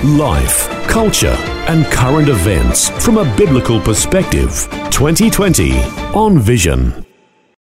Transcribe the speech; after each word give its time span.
Life, 0.00 0.68
culture, 0.88 1.36
and 1.68 1.84
current 1.86 2.28
events 2.28 2.88
from 3.04 3.18
a 3.18 3.36
biblical 3.36 3.80
perspective. 3.80 4.66
2020 4.90 5.78
on 6.12 6.40
Vision. 6.40 7.06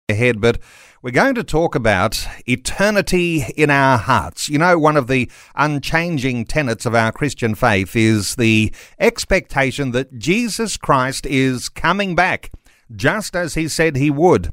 Ahead, 0.09 0.41
but 0.41 0.59
we're 1.03 1.11
going 1.11 1.35
to 1.35 1.43
talk 1.43 1.75
about 1.75 2.29
eternity 2.47 3.45
in 3.57 3.71
our 3.71 3.99
hearts. 3.99 4.49
You 4.49 4.59
know, 4.59 4.79
one 4.79 4.97
of 4.97 5.09
the 5.09 5.29
unchanging 5.57 6.45
tenets 6.45 6.87
of 6.87 6.95
our 6.95 7.11
Christian 7.11 7.57
faith 7.57 7.97
is 7.97 8.37
the 8.37 8.73
expectation 9.01 9.91
that 9.91 10.17
Jesus 10.17 10.77
Christ 10.77 11.27
is 11.27 11.69
coming 11.69 12.15
back, 12.15 12.53
just 12.95 13.37
as 13.37 13.55
he 13.55 13.69
said 13.69 13.97
he 13.97 14.11
would. 14.11 14.53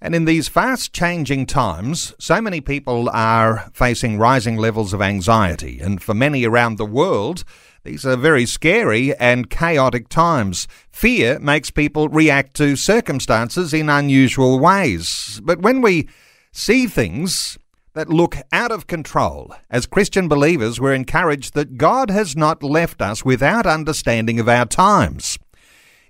And 0.00 0.14
in 0.16 0.24
these 0.24 0.48
fast 0.48 0.92
changing 0.92 1.46
times, 1.46 2.12
so 2.18 2.40
many 2.40 2.60
people 2.60 3.08
are 3.10 3.70
facing 3.72 4.18
rising 4.18 4.56
levels 4.56 4.92
of 4.92 5.00
anxiety. 5.00 5.78
And 5.80 6.02
for 6.02 6.12
many 6.12 6.44
around 6.44 6.76
the 6.76 6.84
world, 6.84 7.44
these 7.84 8.04
are 8.04 8.16
very 8.16 8.44
scary 8.44 9.14
and 9.16 9.48
chaotic 9.48 10.08
times. 10.08 10.66
Fear 10.90 11.38
makes 11.38 11.70
people 11.70 12.08
react 12.08 12.54
to 12.54 12.74
circumstances 12.74 13.72
in 13.72 13.88
unusual 13.88 14.58
ways. 14.58 15.40
But 15.44 15.62
when 15.62 15.80
we 15.80 16.08
see 16.52 16.86
things 16.86 17.56
that 17.94 18.08
look 18.08 18.36
out 18.52 18.72
of 18.72 18.86
control, 18.86 19.54
as 19.70 19.86
Christian 19.86 20.26
believers, 20.26 20.80
we're 20.80 20.94
encouraged 20.94 21.54
that 21.54 21.76
God 21.76 22.10
has 22.10 22.36
not 22.36 22.62
left 22.62 23.02
us 23.02 23.24
without 23.24 23.66
understanding 23.66 24.40
of 24.40 24.48
our 24.48 24.66
times. 24.66 25.38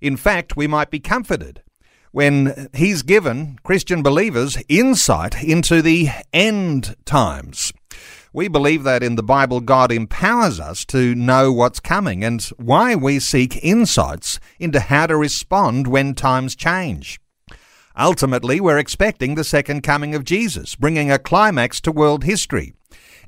In 0.03 0.17
fact, 0.17 0.57
we 0.57 0.67
might 0.67 0.91
be 0.91 0.99
comforted 0.99 1.63
when 2.11 2.69
he's 2.75 3.05
given 3.05 3.57
Christian 3.63 4.03
believers 4.03 4.59
insight 4.69 5.45
into 5.45 5.81
the 5.81 6.09
end 6.33 6.97
times. 7.05 7.73
We 8.33 8.49
believe 8.49 8.83
that 8.83 9.05
in 9.05 9.15
the 9.15 9.23
Bible, 9.23 9.61
God 9.61 9.93
empowers 9.93 10.59
us 10.59 10.85
to 10.87 11.15
know 11.15 11.53
what's 11.53 11.79
coming 11.79 12.25
and 12.25 12.43
why 12.57 12.97
we 12.97 13.21
seek 13.21 13.63
insights 13.63 14.41
into 14.59 14.81
how 14.81 15.07
to 15.07 15.17
respond 15.17 15.87
when 15.87 16.17
times 16.17 16.57
change. 16.57 17.21
Ultimately, 17.97 18.61
we're 18.61 18.79
expecting 18.79 19.37
the 19.37 19.45
second 19.45 19.83
coming 19.83 20.17
of 20.17 20.25
Jesus, 20.25 20.75
bringing 20.75 21.13
a 21.13 21.19
climax 21.19 21.81
to 21.83 21.93
world 21.93 22.25
history. 22.25 22.73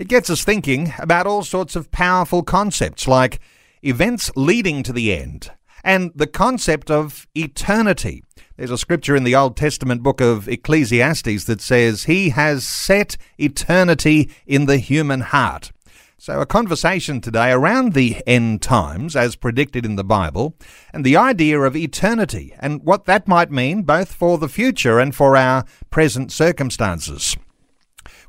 It 0.01 0.09
gets 0.09 0.29
us 0.29 0.43
thinking 0.43 0.93
about 0.99 1.29
all 1.29 1.45
sorts 1.45 1.77
of 1.77 1.93
powerful 1.93 2.43
concepts 2.43 3.07
like 3.07 3.39
events 3.81 4.33
leading 4.35 4.83
to 4.83 4.93
the 4.93 5.15
end 5.15 5.53
and 5.85 6.11
the 6.15 6.27
concept 6.27 6.91
of 6.91 7.29
eternity. 7.37 8.25
There's 8.57 8.71
a 8.71 8.79
scripture 8.79 9.15
in 9.15 9.25
the 9.25 9.37
Old 9.37 9.57
Testament 9.57 10.03
book 10.03 10.21
of 10.21 10.49
Ecclesiastes 10.49 11.45
that 11.45 11.61
says, 11.61 12.05
He 12.05 12.31
has 12.31 12.67
set 12.67 13.17
eternity 13.39 14.31
in 14.47 14.67
the 14.67 14.79
human 14.79 15.21
heart. 15.21 15.71
So, 16.17 16.41
a 16.41 16.47
conversation 16.47 17.21
today 17.21 17.53
around 17.53 17.93
the 17.93 18.23
end 18.27 18.63
times, 18.63 19.15
as 19.15 19.37
predicted 19.37 19.85
in 19.85 19.97
the 19.97 20.05
Bible, 20.05 20.57
and 20.91 21.05
the 21.05 21.19
idea 21.19 21.61
of 21.61 21.77
eternity 21.77 22.55
and 22.61 22.83
what 22.83 23.05
that 23.05 23.29
might 23.29 23.51
mean 23.51 23.83
both 23.83 24.11
for 24.11 24.39
the 24.39 24.49
future 24.49 24.99
and 24.99 25.15
for 25.15 25.37
our 25.37 25.65
present 25.91 26.33
circumstances. 26.33 27.37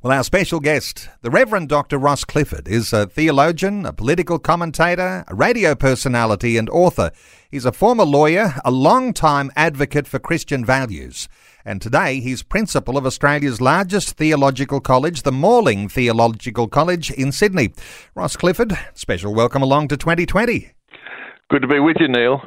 Well, 0.05 0.13
our 0.13 0.23
special 0.23 0.59
guest, 0.59 1.09
the 1.21 1.31
Reverend 1.31 1.69
Dr. 1.69 1.97
Ross 1.97 2.23
Clifford, 2.25 2.67
is 2.67 2.93
a 2.93 3.07
theologian, 3.07 3.85
a 3.85 3.93
political 3.93 4.37
commentator, 4.37 5.23
a 5.27 5.33
radio 5.33 5.73
personality, 5.73 6.57
and 6.57 6.69
author. 6.69 7.11
He's 7.55 7.63
a 7.63 7.71
former 7.71 8.03
lawyer, 8.03 8.55
a 8.65 8.69
long-time 8.69 9.49
advocate 9.55 10.07
for 10.07 10.19
Christian 10.19 10.65
values. 10.65 11.29
And 11.63 11.81
today 11.81 12.19
he's 12.19 12.43
principal 12.43 12.97
of 12.97 13.05
Australia's 13.05 13.61
largest 13.61 14.17
theological 14.17 14.81
college, 14.81 15.21
the 15.21 15.31
Morling 15.31 15.87
Theological 15.87 16.67
College 16.67 17.11
in 17.11 17.31
Sydney. 17.31 17.71
Ross 18.13 18.35
Clifford, 18.35 18.77
special 18.93 19.33
welcome 19.33 19.61
along 19.61 19.87
to 19.87 19.95
2020. 19.95 20.73
Good 21.49 21.61
to 21.61 21.67
be 21.69 21.79
with 21.79 21.95
you, 22.01 22.09
Neil. 22.09 22.41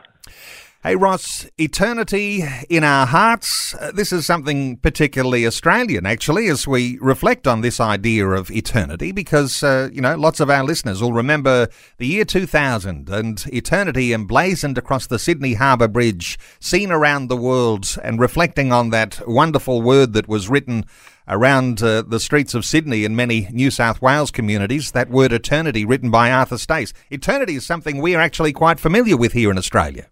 Hey, 0.85 0.95
Ross, 0.95 1.45
eternity 1.59 2.45
in 2.69 2.85
our 2.85 3.05
hearts. 3.05 3.75
Uh, 3.75 3.91
this 3.91 4.13
is 4.13 4.25
something 4.25 4.77
particularly 4.77 5.45
Australian, 5.45 6.07
actually, 6.07 6.47
as 6.47 6.69
we 6.69 6.99
reflect 7.01 7.49
on 7.49 7.63
this 7.63 7.81
idea 7.81 8.29
of 8.29 8.49
eternity, 8.53 9.11
because, 9.11 9.65
uh, 9.65 9.89
you 9.93 10.01
know, 10.01 10.15
lots 10.15 10.39
of 10.39 10.51
our 10.51 10.63
listeners 10.63 11.03
will 11.03 11.13
remember 11.13 11.67
the 11.97 12.07
year 12.07 12.25
2000 12.25 13.09
and 13.09 13.45
eternity 13.53 14.15
emblazoned 14.15 14.79
across 14.79 15.09
the 15.09 15.19
Sydney 15.19 15.55
Harbour 15.55 15.89
Bridge, 15.89 16.39
seen 16.61 16.93
around 16.93 17.27
the 17.27 17.37
world, 17.37 17.97
and 18.05 18.21
reflecting 18.21 18.71
on 18.71 18.91
that 18.91 19.21
wonderful 19.27 19.83
word 19.83 20.13
that 20.13 20.29
was 20.29 20.49
written 20.49 20.85
around 21.27 21.83
uh, 21.83 22.03
the 22.03 22.21
streets 22.21 22.55
of 22.55 22.65
Sydney 22.65 23.05
and 23.05 23.17
many 23.17 23.49
New 23.51 23.73
South 23.73 24.01
Wales 24.01 24.31
communities, 24.31 24.93
that 24.93 25.11
word 25.11 25.33
eternity 25.33 25.85
written 25.85 26.13
by 26.13 26.31
Arthur 26.31 26.57
Stace. 26.57 26.93
Eternity 27.11 27.57
is 27.57 27.67
something 27.67 28.01
we 28.01 28.15
are 28.15 28.21
actually 28.21 28.53
quite 28.53 28.79
familiar 28.79 29.17
with 29.17 29.33
here 29.33 29.51
in 29.51 29.59
Australia. 29.59 30.07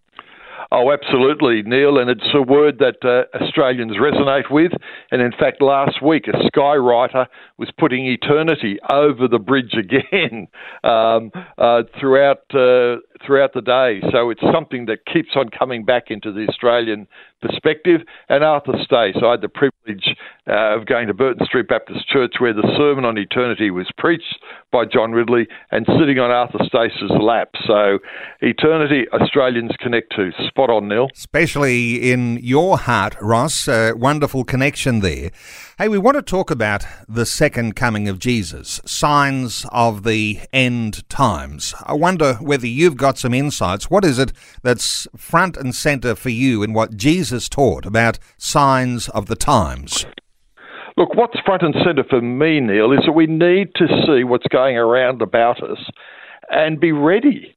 Oh, 0.71 0.91
absolutely, 0.91 1.61
Neil. 1.63 1.97
And 1.97 2.09
it's 2.09 2.27
a 2.33 2.41
word 2.41 2.79
that 2.79 2.97
uh, 3.03 3.37
Australians 3.41 3.93
resonate 3.97 4.51
with. 4.51 4.73
And 5.11 5.21
in 5.21 5.31
fact, 5.31 5.61
last 5.61 6.01
week, 6.03 6.27
a 6.27 6.33
skywriter 6.49 7.27
was 7.57 7.69
putting 7.77 8.05
eternity 8.05 8.77
over 8.91 9.27
the 9.27 9.39
bridge 9.39 9.73
again 9.77 10.47
um, 10.83 11.31
uh, 11.57 11.83
throughout 11.99 12.43
uh, 12.53 12.97
throughout 13.25 13.53
the 13.53 13.61
day. 13.61 14.01
So 14.11 14.29
it's 14.29 14.41
something 14.53 14.85
that 14.85 15.05
keeps 15.11 15.29
on 15.35 15.49
coming 15.49 15.85
back 15.85 16.05
into 16.09 16.31
the 16.31 16.45
Australian 16.47 17.07
perspective. 17.41 18.01
And 18.29 18.43
Arthur 18.43 18.73
Stace, 18.83 19.15
I 19.23 19.31
had 19.31 19.41
the 19.41 19.49
privilege 19.49 20.15
uh, 20.47 20.75
of 20.75 20.85
going 20.85 21.07
to 21.07 21.13
Burton 21.13 21.45
Street 21.45 21.67
Baptist 21.67 22.07
Church 22.07 22.35
where 22.39 22.53
the 22.53 22.67
Sermon 22.77 23.05
on 23.05 23.17
Eternity 23.17 23.71
was 23.71 23.87
preached 23.97 24.37
by 24.71 24.85
John 24.85 25.11
Ridley 25.11 25.47
and 25.71 25.85
sitting 25.99 26.19
on 26.19 26.31
Arthur 26.31 26.59
Stace's 26.63 27.11
lap. 27.19 27.49
So 27.65 27.99
eternity 28.41 29.05
Australians 29.13 29.71
connect 29.79 30.15
to. 30.15 30.31
Spot 30.57 30.71
on, 30.71 30.87
Neil. 30.87 31.07
Especially 31.13 32.11
in 32.11 32.39
your 32.41 32.79
heart, 32.79 33.15
Ross. 33.21 33.67
Uh, 33.67 33.91
wonderful 33.95 34.43
connection 34.43 35.01
there. 35.01 35.29
Hey, 35.77 35.87
we 35.87 35.99
want 35.99 36.15
to 36.15 36.23
talk 36.23 36.49
about 36.49 36.83
the 37.07 37.27
second 37.27 37.75
coming 37.75 38.09
of 38.09 38.17
Jesus, 38.17 38.81
signs 38.83 39.67
of 39.71 40.03
the 40.03 40.39
end 40.51 41.07
times. 41.09 41.75
I 41.85 41.93
wonder 41.93 42.33
whether 42.41 42.65
you've 42.65 42.97
got 42.97 43.19
some 43.19 43.35
insights. 43.35 43.91
What 43.91 44.03
is 44.03 44.17
it 44.17 44.33
that's 44.63 45.07
front 45.15 45.57
and 45.57 45.75
center 45.75 46.15
for 46.15 46.31
you 46.31 46.63
in 46.63 46.73
what 46.73 46.97
Jesus 46.97 47.47
taught 47.47 47.85
about 47.85 48.17
signs 48.39 49.09
of 49.09 49.27
the 49.27 49.35
times? 49.35 50.07
Look, 50.97 51.13
what's 51.13 51.39
front 51.45 51.61
and 51.61 51.75
centre 51.85 52.03
for 52.09 52.19
me, 52.19 52.61
Neil, 52.61 52.93
is 52.93 53.01
that 53.05 53.11
we 53.11 53.27
need 53.27 53.75
to 53.75 53.85
see 54.07 54.23
what's 54.23 54.47
going 54.47 54.75
around 54.75 55.21
about 55.21 55.61
us 55.61 55.77
and 56.49 56.79
be 56.79 56.93
ready 56.93 57.56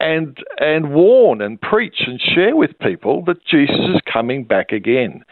and 0.00 0.38
and 0.58 0.92
warn 0.92 1.40
and 1.40 1.60
preach 1.60 2.02
and 2.06 2.20
share 2.20 2.56
with 2.56 2.78
people 2.80 3.24
that 3.26 3.44
Jesus 3.44 3.76
is 3.94 4.00
coming 4.10 4.44
back 4.44 4.72
again. 4.72 5.24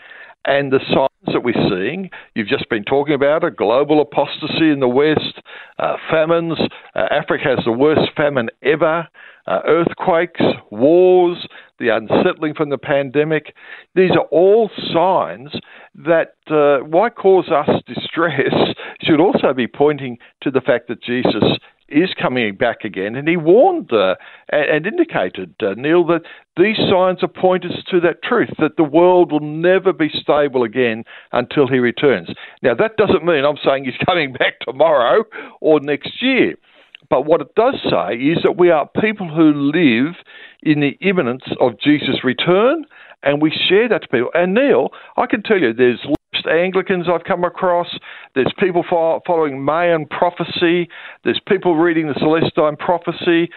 And 0.47 0.73
the 0.73 0.79
signs 0.95 1.35
that 1.35 1.43
we're 1.43 1.69
seeing, 1.69 2.09
you've 2.35 2.47
just 2.47 2.69
been 2.71 2.85
talking 2.85 3.15
about 3.15 3.43
a 3.43 3.51
global 3.51 4.01
apostasy 4.01 4.71
in 4.71 4.79
the 4.79 4.87
West, 4.87 5.43
uh, 5.81 5.97
famines. 6.09 6.57
Uh, 6.95 7.07
Africa 7.11 7.57
has 7.57 7.65
the 7.65 7.73
worst 7.73 8.13
famine 8.17 8.49
ever, 8.63 9.09
uh, 9.49 9.61
earthquakes, 9.67 10.41
wars, 10.71 11.49
the 11.81 11.89
unsettling 11.89 12.55
from 12.55 12.71
the 12.71 12.79
pandemic. 12.79 13.55
These 13.97 14.13
are 14.13 14.27
all 14.31 14.71
signs 14.95 15.51
that 15.97 16.37
uh, 16.49 16.85
why 16.87 17.11
cause 17.11 17.49
us 17.49 17.83
distress 17.87 18.55
should 19.03 19.21
also 19.21 19.53
be 19.53 19.67
pointing 19.67 20.17
to 20.43 20.53
the 20.53 20.61
fact 20.61 20.87
that 20.89 21.03
Jesus 21.03 21.43
is 21.89 22.11
coming 22.21 22.57
back 22.57 22.85
again, 22.85 23.15
and 23.15 23.29
he 23.29 23.37
warned 23.37 23.93
uh, 23.93 24.17
and, 24.51 24.87
indicated, 24.87 25.55
uh, 25.61 25.75
Neil, 25.77 26.05
that 26.07 26.23
these 26.57 26.77
signs 26.91 27.23
are 27.23 27.29
pointers 27.29 27.85
to 27.91 28.01
that 28.01 28.23
truth 28.23 28.51
that 28.59 28.77
the 28.77 28.85
world 28.85 29.31
will 29.31 29.41
never 29.41 29.93
be 29.93 30.09
stable 30.09 30.63
again 30.63 31.05
until 31.33 31.69
he 31.69 31.79
returns. 31.79 32.29
Now, 32.63 32.75
that 32.75 32.97
doesn't 32.97 33.25
mean 33.25 33.45
I'm 33.45 33.59
saying 33.65 33.85
he's 33.85 33.95
coming 34.07 34.33
back 34.33 34.61
tomorrow 34.61 35.25
or 35.61 35.81
next 35.81 36.23
year. 36.23 36.57
But 37.09 37.27
what 37.27 37.41
it 37.41 37.55
does 37.55 37.75
say 37.85 38.17
is 38.17 38.39
that 38.43 38.59
we 38.59 38.71
are 38.71 38.89
people 39.01 39.29
who 39.29 39.53
live 39.53 40.15
in 40.63 40.81
the 40.81 40.99
imminence 41.01 41.45
of 41.61 41.79
Jesus' 41.79 42.25
return, 42.25 42.85
and 43.23 43.41
we 43.41 43.51
share 43.69 43.89
that 43.89 44.03
to 44.03 44.09
people. 44.09 44.31
And 44.35 44.55
Neil, 44.55 44.91
I 45.17 45.27
can 45.27 45.43
tell 45.43 45.61
you, 45.61 45.73
there's 45.73 46.05
Anglicans 46.47 47.07
I've 47.09 47.25
come 47.25 47.45
across. 47.45 47.89
There's 48.35 48.53
people 48.59 48.85
following 48.89 49.63
Mayan 49.63 50.07
prophecy. 50.07 50.89
There's 51.25 51.41
people 51.47 51.77
reading 51.77 52.09
the 52.09 52.15
Celestine 52.15 52.77
prophecy. 52.77 53.49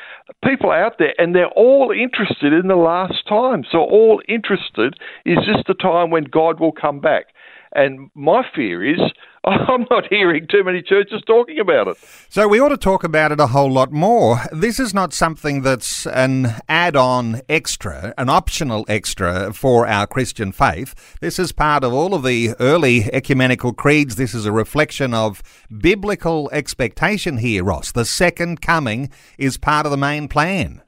People 0.44 0.72
out 0.72 0.94
there, 1.00 1.14
and 1.18 1.36
they're 1.36 1.50
all 1.50 1.92
interested 1.92 2.54
in 2.54 2.68
the 2.68 2.76
last 2.76 3.28
time. 3.28 3.64
So, 3.70 3.80
all 3.80 4.22
interested 4.28 4.96
is 5.26 5.40
this 5.40 5.64
the 5.68 5.74
time 5.74 6.12
when 6.12 6.24
God 6.26 6.60
will 6.60 6.72
come 6.72 7.00
back? 7.00 7.26
And 7.74 8.10
my 8.16 8.44
fear 8.56 8.84
is 8.84 9.00
I'm 9.46 9.86
not 9.90 10.06
hearing 10.10 10.48
too 10.50 10.64
many 10.64 10.82
churches 10.82 11.22
talking 11.26 11.60
about 11.60 11.88
it. 11.88 11.98
So 12.30 12.48
we 12.48 12.60
ought 12.60 12.70
to 12.70 12.78
talk 12.78 13.04
about 13.04 13.32
it 13.32 13.40
a 13.40 13.48
whole 13.48 13.72
lot 13.72 13.92
more. 13.92 14.42
This 14.52 14.80
is 14.80 14.94
not 14.94 15.14
something 15.14 15.62
that's 15.62 16.06
an 16.08 16.56
add 16.68 16.96
on 16.96 17.42
extra, 17.48 18.14
an 18.18 18.30
optional 18.30 18.86
extra 18.90 19.54
for 19.54 19.88
our 19.88 20.08
Christian 20.08 20.52
faith. 20.52 21.18
This 21.22 21.40
is 21.40 21.52
part 21.52 21.84
of 21.84 21.94
all 21.94 22.14
of 22.14 22.24
the 22.24 22.52
early 22.60 23.06
ecumenical 23.14 23.74
creeds. 23.74 24.16
This 24.16 24.34
is 24.34 24.46
a 24.46 24.52
reflection 24.52 25.14
of 25.14 25.42
biblical 25.76 26.50
expectation 26.52 27.38
here, 27.38 27.64
Ross. 27.64 27.92
The 27.92 28.06
second 28.06 28.62
coming 28.62 29.10
is 29.38 29.58
part 29.58 29.86
of 29.86 29.92
the 29.92 29.98
main 29.98 30.28
plan. 30.28 30.82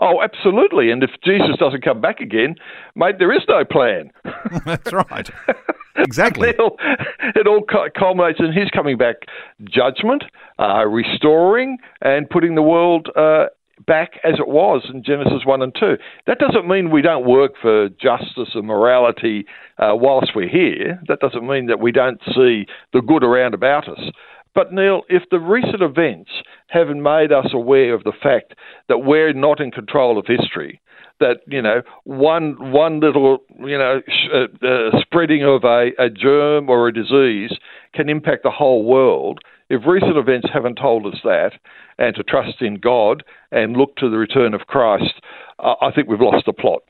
Oh, 0.00 0.22
absolutely. 0.22 0.90
And 0.92 1.02
if 1.02 1.10
Jesus 1.24 1.56
doesn't 1.58 1.82
come 1.82 2.00
back 2.00 2.20
again, 2.20 2.54
mate, 2.94 3.16
there 3.18 3.32
is 3.32 3.42
no 3.48 3.64
plan. 3.64 4.10
That's 4.64 4.92
right. 4.92 5.28
Exactly. 5.98 6.48
it, 6.50 6.60
all, 6.60 6.76
it 7.34 7.46
all 7.46 7.62
culminates 7.96 8.40
in 8.40 8.52
his 8.52 8.70
coming 8.70 8.96
back 8.96 9.16
judgment, 9.64 10.24
uh, 10.58 10.86
restoring, 10.86 11.78
and 12.00 12.28
putting 12.28 12.54
the 12.54 12.62
world 12.62 13.08
uh, 13.16 13.46
back 13.86 14.18
as 14.24 14.34
it 14.38 14.48
was 14.48 14.86
in 14.92 15.02
Genesis 15.02 15.44
1 15.44 15.62
and 15.62 15.74
2. 15.78 15.96
That 16.26 16.38
doesn't 16.38 16.68
mean 16.68 16.90
we 16.90 17.02
don't 17.02 17.26
work 17.26 17.52
for 17.60 17.88
justice 17.88 18.54
and 18.54 18.66
morality 18.66 19.46
uh, 19.78 19.92
whilst 19.94 20.32
we're 20.34 20.48
here. 20.48 21.00
That 21.08 21.20
doesn't 21.20 21.46
mean 21.46 21.66
that 21.66 21.80
we 21.80 21.92
don't 21.92 22.20
see 22.34 22.66
the 22.92 23.02
good 23.06 23.22
around 23.22 23.54
about 23.54 23.88
us. 23.88 24.00
But 24.54 24.72
Neil, 24.72 25.02
if 25.08 25.22
the 25.30 25.38
recent 25.38 25.82
events 25.82 26.30
haven't 26.68 27.02
made 27.02 27.32
us 27.32 27.48
aware 27.52 27.94
of 27.94 28.04
the 28.04 28.12
fact 28.12 28.54
that 28.88 28.98
we're 28.98 29.32
not 29.32 29.60
in 29.60 29.70
control 29.70 30.18
of 30.18 30.26
history, 30.26 30.80
that 31.20 31.38
you 31.46 31.62
know 31.62 31.82
one 32.04 32.72
one 32.72 33.00
little 33.00 33.38
you 33.58 33.78
know 33.78 34.00
uh, 34.32 34.66
uh, 34.66 35.00
spreading 35.00 35.44
of 35.44 35.64
a, 35.64 35.90
a 35.98 36.10
germ 36.10 36.68
or 36.68 36.88
a 36.88 36.92
disease 36.92 37.52
can 37.94 38.08
impact 38.08 38.42
the 38.42 38.50
whole 38.50 38.84
world. 38.84 39.40
If 39.70 39.82
recent 39.86 40.16
events 40.16 40.48
haven't 40.52 40.76
told 40.76 41.06
us 41.06 41.20
that, 41.24 41.52
and 41.98 42.14
to 42.16 42.22
trust 42.22 42.62
in 42.62 42.76
God 42.76 43.22
and 43.52 43.76
look 43.76 43.96
to 43.96 44.08
the 44.08 44.16
return 44.16 44.54
of 44.54 44.62
Christ, 44.62 45.20
uh, 45.58 45.74
I 45.82 45.90
think 45.92 46.08
we've 46.08 46.20
lost 46.20 46.46
the 46.46 46.54
plot. 46.54 46.82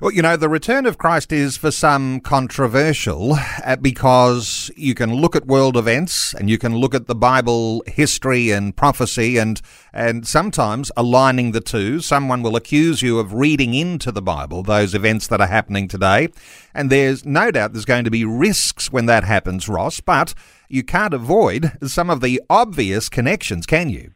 Well, 0.00 0.12
you 0.12 0.22
know, 0.22 0.36
the 0.36 0.48
return 0.48 0.86
of 0.86 0.98
Christ 0.98 1.32
is 1.32 1.56
for 1.56 1.70
some 1.70 2.20
controversial 2.20 3.34
uh, 3.64 3.76
because 3.76 4.70
you 4.76 4.94
can 4.94 5.14
look 5.14 5.36
at 5.36 5.46
world 5.46 5.76
events 5.76 6.34
and 6.34 6.48
you 6.48 6.58
can 6.58 6.76
look 6.76 6.94
at 6.94 7.06
the 7.06 7.14
Bible 7.14 7.82
history 7.86 8.50
and 8.50 8.76
prophecy 8.76 9.36
and 9.36 9.60
and 9.92 10.26
sometimes 10.26 10.90
aligning 10.96 11.52
the 11.52 11.60
two. 11.60 12.00
Someone 12.00 12.42
will 12.42 12.56
accuse 12.56 13.02
you 13.02 13.18
of 13.18 13.34
reading 13.34 13.74
into 13.74 14.12
the 14.12 14.22
Bible 14.22 14.62
those 14.62 14.94
events 14.94 15.26
that 15.28 15.40
are 15.40 15.46
happening 15.46 15.88
today. 15.88 16.28
And 16.74 16.90
there's 16.90 17.24
no 17.24 17.50
doubt 17.50 17.72
there's 17.72 17.84
going 17.84 18.04
to 18.04 18.10
be 18.10 18.24
risks 18.24 18.92
when 18.92 19.06
that 19.06 19.24
happens, 19.24 19.68
Ross, 19.68 20.00
but 20.00 20.34
you 20.68 20.84
can't 20.84 21.14
avoid 21.14 21.72
some 21.86 22.10
of 22.10 22.20
the 22.20 22.40
obvious 22.48 23.08
connections, 23.08 23.66
can 23.66 23.90
you? 23.90 24.12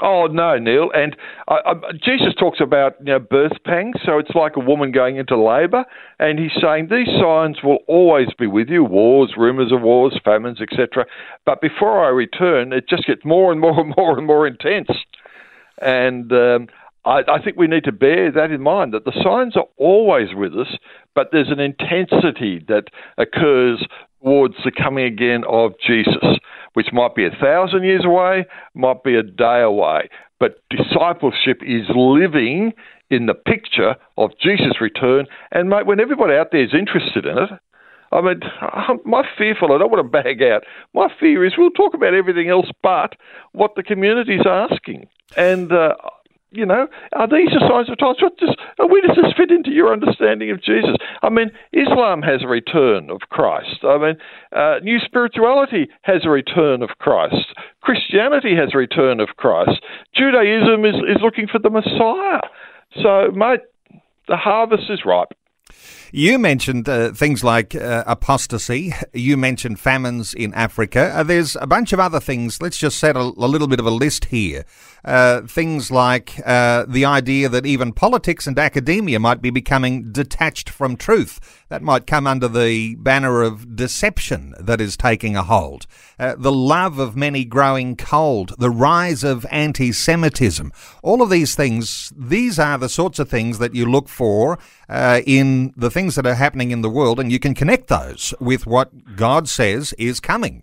Oh 0.00 0.26
no, 0.26 0.58
Neil. 0.58 0.90
And 0.94 1.16
I, 1.48 1.56
I, 1.66 1.74
Jesus 2.04 2.34
talks 2.38 2.60
about 2.60 2.94
you 3.00 3.06
know, 3.06 3.18
birth 3.18 3.52
pangs, 3.64 3.96
so 4.04 4.18
it's 4.18 4.34
like 4.34 4.56
a 4.56 4.60
woman 4.60 4.92
going 4.92 5.16
into 5.16 5.36
labour, 5.36 5.84
and 6.20 6.38
he's 6.38 6.52
saying 6.60 6.88
these 6.88 7.08
signs 7.20 7.58
will 7.64 7.80
always 7.88 8.28
be 8.38 8.46
with 8.46 8.68
you: 8.68 8.84
wars, 8.84 9.34
rumours 9.36 9.72
of 9.72 9.82
wars, 9.82 10.18
famines, 10.24 10.60
etc. 10.60 11.04
But 11.44 11.60
before 11.60 12.04
I 12.04 12.10
return, 12.10 12.72
it 12.72 12.88
just 12.88 13.06
gets 13.06 13.24
more 13.24 13.50
and 13.50 13.60
more 13.60 13.80
and 13.80 13.92
more 13.96 14.16
and 14.16 14.26
more 14.26 14.46
intense. 14.46 14.90
And 15.80 16.32
um, 16.32 16.68
I, 17.04 17.22
I 17.28 17.42
think 17.42 17.56
we 17.56 17.66
need 17.66 17.84
to 17.84 17.92
bear 17.92 18.30
that 18.30 18.52
in 18.52 18.60
mind 18.60 18.94
that 18.94 19.04
the 19.04 19.20
signs 19.24 19.56
are 19.56 19.68
always 19.76 20.28
with 20.34 20.54
us, 20.54 20.76
but 21.14 21.30
there's 21.32 21.50
an 21.50 21.60
intensity 21.60 22.64
that 22.68 22.84
occurs 23.16 23.84
towards 24.22 24.54
the 24.64 24.70
coming 24.70 25.04
again 25.04 25.42
of 25.48 25.72
Jesus 25.84 26.38
which 26.78 26.92
might 26.92 27.16
be 27.16 27.26
a 27.26 27.30
thousand 27.42 27.82
years 27.82 28.04
away, 28.04 28.46
might 28.72 29.02
be 29.02 29.16
a 29.16 29.22
day 29.24 29.62
away. 29.62 30.08
But 30.38 30.62
discipleship 30.70 31.60
is 31.66 31.88
living 31.92 32.72
in 33.10 33.26
the 33.26 33.34
picture 33.34 33.96
of 34.16 34.30
Jesus' 34.40 34.80
return. 34.80 35.26
And 35.50 35.68
mate, 35.68 35.86
when 35.86 35.98
everybody 35.98 36.34
out 36.34 36.52
there 36.52 36.62
is 36.62 36.72
interested 36.72 37.26
in 37.26 37.36
it, 37.36 37.50
I 38.12 38.20
mean, 38.20 38.42
my 39.04 39.24
fearful, 39.36 39.72
I 39.72 39.78
don't 39.78 39.90
want 39.90 40.06
to 40.06 40.22
bag 40.22 40.40
out. 40.40 40.62
My 40.94 41.08
fear 41.18 41.44
is 41.44 41.54
we'll 41.58 41.70
talk 41.70 41.94
about 41.94 42.14
everything 42.14 42.48
else 42.48 42.70
but 42.80 43.16
what 43.50 43.74
the 43.74 43.82
community 43.82 44.36
is 44.36 44.46
asking. 44.46 45.08
And 45.36 45.72
uh, 45.72 45.96
you 46.50 46.64
know, 46.64 46.88
are 47.12 47.28
these 47.28 47.50
the 47.52 47.60
signs 47.68 47.90
of 47.90 47.98
times? 47.98 48.18
What 48.22 48.36
does, 48.38 48.56
where 48.78 49.02
does 49.02 49.16
this 49.16 49.32
fit 49.36 49.50
into 49.50 49.70
your 49.70 49.92
understanding 49.92 50.50
of 50.50 50.62
Jesus? 50.62 50.96
I 51.22 51.28
mean, 51.28 51.50
Islam 51.72 52.22
has 52.22 52.42
a 52.42 52.48
return 52.48 53.10
of 53.10 53.20
Christ. 53.28 53.84
I 53.84 53.98
mean, 53.98 54.16
uh, 54.52 54.78
new 54.82 54.98
spirituality 54.98 55.88
has 56.02 56.24
a 56.24 56.30
return 56.30 56.82
of 56.82 56.90
Christ. 56.98 57.54
Christianity 57.82 58.56
has 58.56 58.70
a 58.74 58.78
return 58.78 59.20
of 59.20 59.28
Christ. 59.36 59.82
Judaism 60.14 60.84
is, 60.84 60.94
is 60.94 61.22
looking 61.22 61.46
for 61.46 61.58
the 61.58 61.70
Messiah. 61.70 62.40
So, 63.02 63.30
mate, 63.34 63.60
the 64.26 64.36
harvest 64.36 64.84
is 64.90 65.00
ripe. 65.04 65.34
You 66.10 66.38
mentioned 66.38 66.88
uh, 66.88 67.12
things 67.12 67.44
like 67.44 67.74
uh, 67.74 68.02
apostasy. 68.06 68.94
You 69.12 69.36
mentioned 69.36 69.78
famines 69.78 70.32
in 70.32 70.54
Africa. 70.54 71.12
Uh, 71.14 71.22
there's 71.22 71.54
a 71.56 71.66
bunch 71.66 71.92
of 71.92 72.00
other 72.00 72.18
things. 72.18 72.62
Let's 72.62 72.78
just 72.78 72.98
set 72.98 73.14
a, 73.14 73.20
a 73.20 73.48
little 73.48 73.68
bit 73.68 73.78
of 73.78 73.84
a 73.84 73.90
list 73.90 74.26
here. 74.26 74.64
Uh, 75.04 75.42
things 75.42 75.90
like 75.90 76.40
uh, 76.44 76.84
the 76.88 77.04
idea 77.04 77.48
that 77.48 77.66
even 77.66 77.92
politics 77.92 78.46
and 78.46 78.58
academia 78.58 79.18
might 79.20 79.42
be 79.42 79.50
becoming 79.50 80.10
detached 80.10 80.70
from 80.70 80.96
truth. 80.96 81.64
That 81.68 81.82
might 81.82 82.06
come 82.06 82.26
under 82.26 82.48
the 82.48 82.94
banner 82.94 83.42
of 83.42 83.76
deception 83.76 84.54
that 84.58 84.80
is 84.80 84.96
taking 84.96 85.36
a 85.36 85.42
hold. 85.42 85.86
Uh, 86.18 86.34
the 86.38 86.52
love 86.52 86.98
of 86.98 87.16
many 87.16 87.44
growing 87.44 87.96
cold. 87.96 88.54
The 88.58 88.70
rise 88.70 89.24
of 89.24 89.44
anti 89.50 89.92
Semitism. 89.92 90.72
All 91.02 91.20
of 91.20 91.28
these 91.28 91.54
things, 91.54 92.12
these 92.16 92.58
are 92.58 92.78
the 92.78 92.88
sorts 92.88 93.18
of 93.18 93.28
things 93.28 93.58
that 93.58 93.74
you 93.74 93.84
look 93.84 94.08
for 94.08 94.58
in 94.88 95.74
the 95.76 95.90
things 95.98 96.14
that 96.14 96.26
are 96.26 96.36
happening 96.36 96.70
in 96.70 96.80
the 96.80 96.88
world, 96.88 97.18
and 97.18 97.32
you 97.32 97.40
can 97.40 97.54
connect 97.54 97.88
those 97.88 98.32
with 98.38 98.68
what 98.68 99.16
God 99.16 99.48
says 99.48 99.92
is 99.98 100.20
coming. 100.20 100.62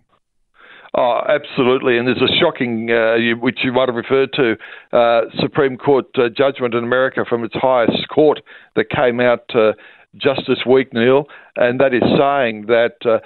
Oh, 0.94 1.20
absolutely. 1.28 1.98
And 1.98 2.08
there's 2.08 2.22
a 2.22 2.34
shocking, 2.40 2.90
uh, 2.90 3.16
which 3.38 3.58
you 3.62 3.70
might 3.70 3.90
have 3.90 3.96
referred 3.96 4.32
to, 4.32 4.56
uh, 4.98 5.20
Supreme 5.38 5.76
Court 5.76 6.06
uh, 6.14 6.30
judgment 6.34 6.72
in 6.72 6.84
America 6.84 7.26
from 7.28 7.44
its 7.44 7.54
highest 7.54 8.08
court 8.08 8.40
that 8.76 8.88
came 8.88 9.20
out 9.20 9.44
uh, 9.54 9.72
just 10.16 10.40
this 10.48 10.64
week, 10.66 10.94
Neil, 10.94 11.26
and 11.56 11.78
that 11.80 11.92
is 11.92 12.06
saying 12.18 12.64
that 12.68 12.96
uh, 13.04 13.18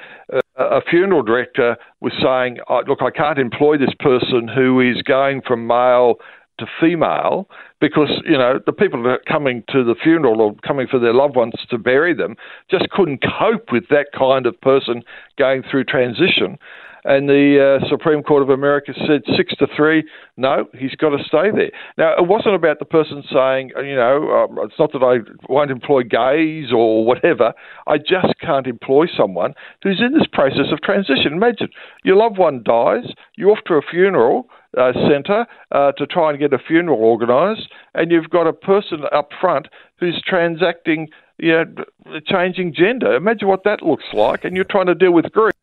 a 0.57 0.81
funeral 0.91 1.23
director 1.23 1.77
was 2.01 2.13
saying, 2.21 2.59
"Look, 2.89 3.03
I 3.03 3.11
can't 3.11 3.39
employ 3.39 3.79
this 3.79 3.95
person 4.01 4.49
who 4.49 4.81
is 4.81 5.01
going 5.03 5.43
from 5.47 5.69
male 5.69 6.17
to 6.61 6.67
female 6.81 7.49
because 7.81 8.11
you 8.25 8.39
know 8.39 8.61
the 8.65 8.73
people 8.73 9.03
that 9.03 9.09
are 9.09 9.23
coming 9.27 9.65
to 9.69 9.83
the 9.83 9.95
funeral 10.01 10.41
or 10.41 10.55
coming 10.67 10.87
for 10.87 10.99
their 11.01 11.15
loved 11.15 11.35
ones 11.35 11.55
to 11.69 11.79
bury 11.79 12.15
them 12.15 12.37
just 12.71 12.89
couldn't 12.91 13.23
cope 13.23 13.73
with 13.73 13.89
that 13.89 14.07
kind 14.17 14.47
of 14.47 14.59
person 14.61 15.03
going 15.37 15.63
through 15.69 15.85
transition. 15.85 16.59
And 17.05 17.29
the 17.29 17.81
uh, 17.81 17.89
Supreme 17.89 18.23
Court 18.23 18.43
of 18.43 18.51
America 18.51 18.93
said 19.07 19.23
six 19.37 19.55
to 19.57 19.67
three, 19.77 20.05
no, 20.37 20.67
he's 20.79 20.95
got 20.97 21.11
to 21.11 21.25
stay 21.25 21.51
there. 21.51 21.71
Now, 21.97 22.15
it 22.17 22.27
wasn't 22.27 22.55
about 22.55 22.79
the 22.79 22.85
person 22.85 23.23
saying, 23.33 23.71
you 23.77 23.97
know, 23.97 24.31
um, 24.31 24.59
it's 24.63 24.79
not 24.79 24.93
that 24.93 25.03
I 25.03 25.21
won't 25.51 25.71
employ 25.71 26.03
gays 26.03 26.73
or 26.73 27.05
whatever. 27.05 27.53
I 27.87 27.99
just 27.99 28.39
can't 28.41 28.67
employ 28.67 29.07
someone 29.17 29.55
who's 29.83 30.01
in 30.01 30.13
this 30.13 30.27
process 30.31 30.73
of 30.73 30.83
transition. 30.83 31.33
Imagine 31.33 31.69
your 32.05 32.17
loved 32.17 32.39
one 32.39 32.63
dies, 32.63 33.13
you're 33.37 33.53
off 33.53 33.65
to 33.67 33.75
a 33.75 33.83
funeral 33.83 34.49
uh, 34.77 34.93
centre 35.09 35.47
uh, 35.73 35.93
to 35.93 36.07
try 36.07 36.31
and 36.31 36.39
get 36.39 36.53
a 36.53 36.59
funeral 36.59 37.01
organised, 37.01 37.69
and 37.95 38.11
you've 38.11 38.31
got 38.31 38.47
a 38.47 38.53
person 38.53 39.03
up 39.13 39.31
front 39.41 39.69
who's 39.99 40.23
transacting, 40.25 41.09
you 41.39 41.53
know, 41.53 42.21
changing 42.27 42.75
gender. 42.75 43.15
Imagine 43.15 43.49
what 43.49 43.65
that 43.65 43.83
looks 43.83 44.05
like, 44.13 44.45
and 44.45 44.55
you're 44.55 44.65
trying 44.65 44.87
to 44.87 44.95
deal 44.95 45.13
with 45.13 45.31
grief. 45.33 45.55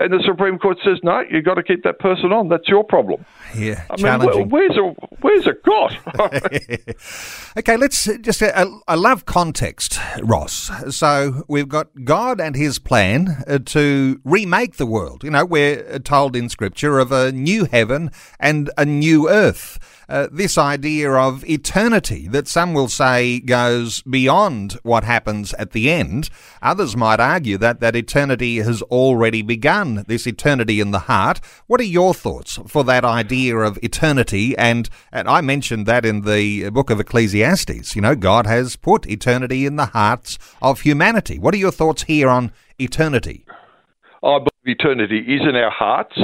And 0.00 0.12
the 0.12 0.22
Supreme 0.24 0.58
Court 0.58 0.78
says 0.84 0.98
no, 1.02 1.22
you've 1.30 1.44
got 1.44 1.54
to 1.54 1.62
keep 1.62 1.82
that 1.84 1.98
person 1.98 2.32
on. 2.32 2.48
That's 2.48 2.66
your 2.68 2.82
problem. 2.82 3.24
Yeah, 3.54 3.84
I 3.90 3.96
challenging. 3.96 4.40
mean, 4.40 4.48
where's 4.48 4.76
a 4.76 4.94
where's 5.20 5.46
it 5.46 5.62
got? 5.62 5.94
okay, 7.58 7.76
let's 7.76 8.08
just. 8.20 8.42
Uh, 8.42 8.66
I 8.88 8.94
love 8.94 9.26
context, 9.26 10.00
Ross. 10.22 10.70
So 10.96 11.44
we've 11.48 11.68
got 11.68 11.88
God 12.04 12.40
and 12.40 12.56
His 12.56 12.78
plan 12.78 13.44
uh, 13.46 13.58
to 13.66 14.20
remake 14.24 14.76
the 14.76 14.86
world. 14.86 15.22
You 15.22 15.30
know, 15.30 15.44
we're 15.44 15.98
told 15.98 16.34
in 16.34 16.48
Scripture 16.48 16.98
of 16.98 17.12
a 17.12 17.30
new 17.32 17.66
heaven 17.66 18.10
and 18.38 18.70
a 18.78 18.84
new 18.84 19.28
earth. 19.28 19.78
Uh, 20.10 20.26
this 20.32 20.58
idea 20.58 21.12
of 21.12 21.48
eternity 21.48 22.26
that 22.26 22.48
some 22.48 22.74
will 22.74 22.88
say 22.88 23.38
goes 23.38 24.02
beyond 24.02 24.72
what 24.82 25.04
happens 25.04 25.54
at 25.54 25.70
the 25.70 25.88
end. 25.88 26.28
Others 26.60 26.96
might 26.96 27.20
argue 27.20 27.56
that 27.58 27.78
that 27.78 27.94
eternity 27.94 28.56
has 28.56 28.82
already 28.82 29.40
begun, 29.40 30.04
this 30.08 30.26
eternity 30.26 30.80
in 30.80 30.90
the 30.90 31.06
heart. 31.10 31.40
What 31.68 31.80
are 31.80 31.84
your 31.84 32.12
thoughts 32.12 32.58
for 32.66 32.82
that 32.82 33.04
idea 33.04 33.56
of 33.58 33.78
eternity? 33.84 34.58
And, 34.58 34.90
and 35.12 35.28
I 35.28 35.42
mentioned 35.42 35.86
that 35.86 36.04
in 36.04 36.22
the 36.22 36.70
book 36.70 36.90
of 36.90 36.98
Ecclesiastes. 36.98 37.94
You 37.94 38.02
know, 38.02 38.16
God 38.16 38.46
has 38.46 38.74
put 38.74 39.06
eternity 39.06 39.64
in 39.64 39.76
the 39.76 39.86
hearts 39.86 40.40
of 40.60 40.80
humanity. 40.80 41.38
What 41.38 41.54
are 41.54 41.58
your 41.58 41.70
thoughts 41.70 42.02
here 42.02 42.28
on 42.28 42.50
eternity? 42.80 43.44
I 44.24 44.40
eternity 44.64 45.18
is 45.18 45.40
in 45.48 45.56
our 45.56 45.70
hearts, 45.70 46.16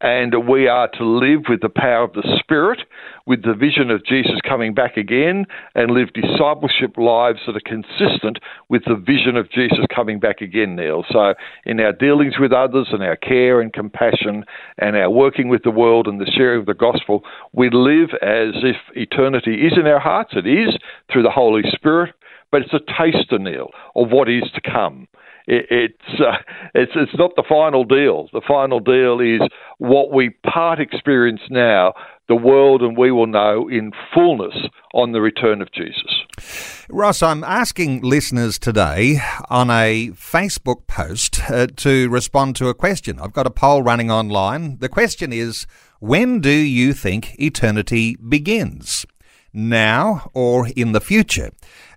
and 0.00 0.48
we 0.48 0.66
are 0.66 0.88
to 0.88 1.04
live 1.04 1.42
with 1.48 1.60
the 1.60 1.68
power 1.68 2.02
of 2.02 2.12
the 2.12 2.38
Spirit, 2.40 2.80
with 3.26 3.42
the 3.44 3.54
vision 3.54 3.90
of 3.90 4.04
Jesus 4.04 4.34
coming 4.46 4.74
back 4.74 4.96
again, 4.96 5.46
and 5.74 5.92
live 5.92 6.08
discipleship 6.12 6.96
lives 6.98 7.38
that 7.46 7.56
are 7.56 7.60
consistent 7.64 8.38
with 8.68 8.82
the 8.84 8.96
vision 8.96 9.36
of 9.36 9.50
Jesus 9.50 9.84
coming 9.94 10.18
back 10.18 10.40
again, 10.40 10.74
Neil. 10.74 11.04
So, 11.10 11.34
in 11.64 11.78
our 11.80 11.92
dealings 11.92 12.34
with 12.38 12.52
others, 12.52 12.88
and 12.90 13.02
our 13.02 13.16
care 13.16 13.60
and 13.60 13.72
compassion, 13.72 14.44
and 14.78 14.96
our 14.96 15.10
working 15.10 15.48
with 15.48 15.62
the 15.62 15.70
world 15.70 16.08
and 16.08 16.20
the 16.20 16.30
sharing 16.36 16.60
of 16.60 16.66
the 16.66 16.74
gospel, 16.74 17.22
we 17.52 17.70
live 17.70 18.10
as 18.22 18.54
if 18.62 18.76
eternity 18.96 19.66
is 19.66 19.74
in 19.78 19.86
our 19.86 20.00
hearts. 20.00 20.32
It 20.34 20.46
is 20.46 20.76
through 21.12 21.22
the 21.22 21.30
Holy 21.30 21.62
Spirit, 21.72 22.14
but 22.50 22.62
it's 22.62 22.74
a 22.74 22.80
taster, 22.80 23.38
Neil, 23.38 23.70
of 23.94 24.10
what 24.10 24.28
is 24.28 24.44
to 24.54 24.60
come 24.60 25.06
it, 25.46 25.66
it's 25.70 26.20
uh, 26.20 26.36
it's 26.74 26.92
it's 26.94 27.16
not 27.16 27.32
the 27.36 27.44
final 27.48 27.84
deal. 27.84 28.28
The 28.32 28.42
final 28.46 28.80
deal 28.80 29.20
is 29.20 29.40
what 29.78 30.12
we 30.12 30.30
part 30.30 30.80
experience 30.80 31.42
now. 31.50 31.94
The 32.26 32.34
world 32.34 32.80
and 32.80 32.96
we 32.96 33.10
will 33.10 33.26
know 33.26 33.68
in 33.68 33.92
fullness 34.14 34.54
on 34.94 35.12
the 35.12 35.20
return 35.20 35.60
of 35.60 35.70
Jesus. 35.72 36.86
Ross, 36.88 37.22
I'm 37.22 37.44
asking 37.44 38.00
listeners 38.00 38.58
today 38.58 39.18
on 39.50 39.68
a 39.68 40.08
Facebook 40.12 40.86
post 40.86 41.50
uh, 41.50 41.66
to 41.76 42.08
respond 42.08 42.56
to 42.56 42.68
a 42.68 42.74
question. 42.74 43.20
I've 43.20 43.34
got 43.34 43.46
a 43.46 43.50
poll 43.50 43.82
running 43.82 44.10
online. 44.10 44.78
The 44.78 44.88
question 44.88 45.34
is 45.34 45.66
When 46.00 46.40
do 46.40 46.50
you 46.50 46.94
think 46.94 47.38
eternity 47.38 48.16
begins? 48.16 49.04
Now 49.52 50.30
or 50.32 50.68
in 50.74 50.92
the 50.92 51.00
future? 51.00 51.50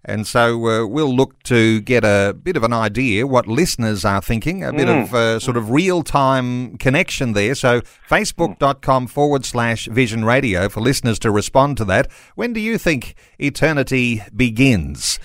And 0.08 0.26
so 0.26 0.68
uh, 0.68 0.88
we'll 0.88 1.14
look 1.14 1.44
to 1.44 1.82
get 1.82 2.06
a 2.06 2.34
bit 2.34 2.56
of 2.56 2.64
an 2.64 2.72
idea 2.72 3.28
what 3.28 3.46
listeners 3.46 4.06
are 4.06 4.22
thinking, 4.22 4.64
a 4.64 4.72
bit 4.72 4.88
mm. 4.88 5.04
of 5.04 5.14
uh, 5.14 5.40
sort 5.40 5.58
of 5.58 5.70
real 5.70 6.02
time 6.02 6.78
connection 6.78 7.34
there. 7.34 7.54
So 7.56 7.82
facebook.com 8.10 9.08
forward 9.08 9.44
slash 9.44 9.88
vision 9.88 10.24
radio 10.24 10.70
for 10.70 10.80
listeners 10.80 11.20
to 11.20 11.30
respond 11.30 11.76
to 11.78 11.86
that. 11.86 12.10
When 12.36 12.54
do 12.54 12.62
you 12.62 12.78
think 12.78 13.16
eternity 13.38 14.24
begins? 14.34 15.20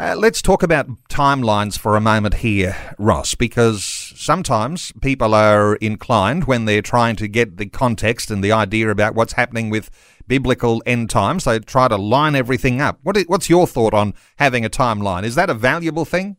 Uh, 0.00 0.14
let's 0.16 0.40
talk 0.40 0.62
about 0.62 0.86
timelines 1.08 1.76
for 1.76 1.96
a 1.96 2.00
moment 2.00 2.34
here, 2.34 2.76
Ross, 2.98 3.34
because 3.34 3.84
sometimes 3.84 4.92
people 5.02 5.34
are 5.34 5.74
inclined 5.76 6.44
when 6.44 6.66
they're 6.66 6.82
trying 6.82 7.16
to 7.16 7.26
get 7.26 7.56
the 7.56 7.66
context 7.66 8.30
and 8.30 8.44
the 8.44 8.52
idea 8.52 8.90
about 8.90 9.16
what's 9.16 9.32
happening 9.32 9.70
with 9.70 9.90
biblical 10.28 10.82
end 10.86 11.10
times. 11.10 11.44
They 11.44 11.58
try 11.58 11.88
to 11.88 11.96
line 11.96 12.34
everything 12.36 12.80
up. 12.80 12.98
What 13.02 13.16
is, 13.16 13.24
what's 13.26 13.50
your 13.50 13.66
thought 13.66 13.94
on 13.94 14.14
having 14.36 14.64
a 14.64 14.70
timeline? 14.70 15.24
Is 15.24 15.34
that 15.34 15.50
a 15.50 15.54
valuable 15.54 16.04
thing? 16.04 16.36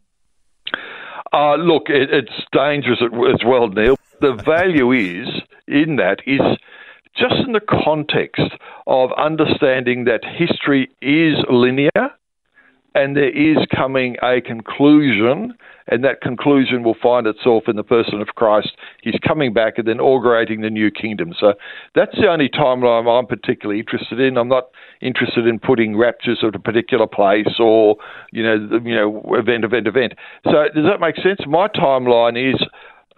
Uh, 1.33 1.55
look, 1.55 1.83
it, 1.89 2.09
it's 2.11 2.33
dangerous 2.53 2.99
as 3.01 3.41
well, 3.45 3.67
Neil. 3.67 3.95
The 4.21 4.33
value 4.45 4.91
is 4.91 5.27
in 5.67 5.97
that 5.97 6.19
is 6.25 6.41
just 7.17 7.35
in 7.45 7.53
the 7.53 7.61
context 7.83 8.53
of 8.87 9.11
understanding 9.17 10.05
that 10.05 10.21
history 10.23 10.89
is 11.01 11.35
linear 11.49 12.11
and 12.95 13.15
there 13.15 13.29
is 13.29 13.57
coming 13.75 14.15
a 14.23 14.41
conclusion, 14.41 15.53
and 15.87 16.03
that 16.03 16.21
conclusion 16.21 16.83
will 16.83 16.95
find 17.01 17.27
itself 17.27 17.63
in 17.67 17.75
the 17.75 17.83
person 17.83 18.21
of 18.21 18.27
Christ. 18.29 18.69
He's 19.01 19.17
coming 19.25 19.53
back 19.53 19.77
and 19.77 19.87
then 19.87 19.95
inaugurating 19.95 20.61
the 20.61 20.69
new 20.69 20.89
kingdom. 20.91 21.33
So 21.39 21.53
that's 21.95 22.15
the 22.15 22.27
only 22.27 22.49
timeline 22.49 23.07
I'm 23.07 23.27
particularly 23.27 23.79
interested 23.79 24.19
in. 24.19 24.37
I'm 24.37 24.47
not 24.47 24.69
interested 25.01 25.45
in 25.47 25.59
putting 25.59 25.97
raptures 25.97 26.39
at 26.43 26.55
a 26.55 26.59
particular 26.59 27.07
place 27.07 27.59
or 27.59 27.97
you 28.31 28.43
know 28.43 28.79
you 28.83 28.95
know 28.95 29.21
event 29.35 29.63
event 29.63 29.87
event. 29.87 30.13
So 30.45 30.65
does 30.73 30.85
that 30.85 30.99
make 30.99 31.15
sense? 31.17 31.41
My 31.47 31.67
timeline 31.67 32.53
is 32.53 32.59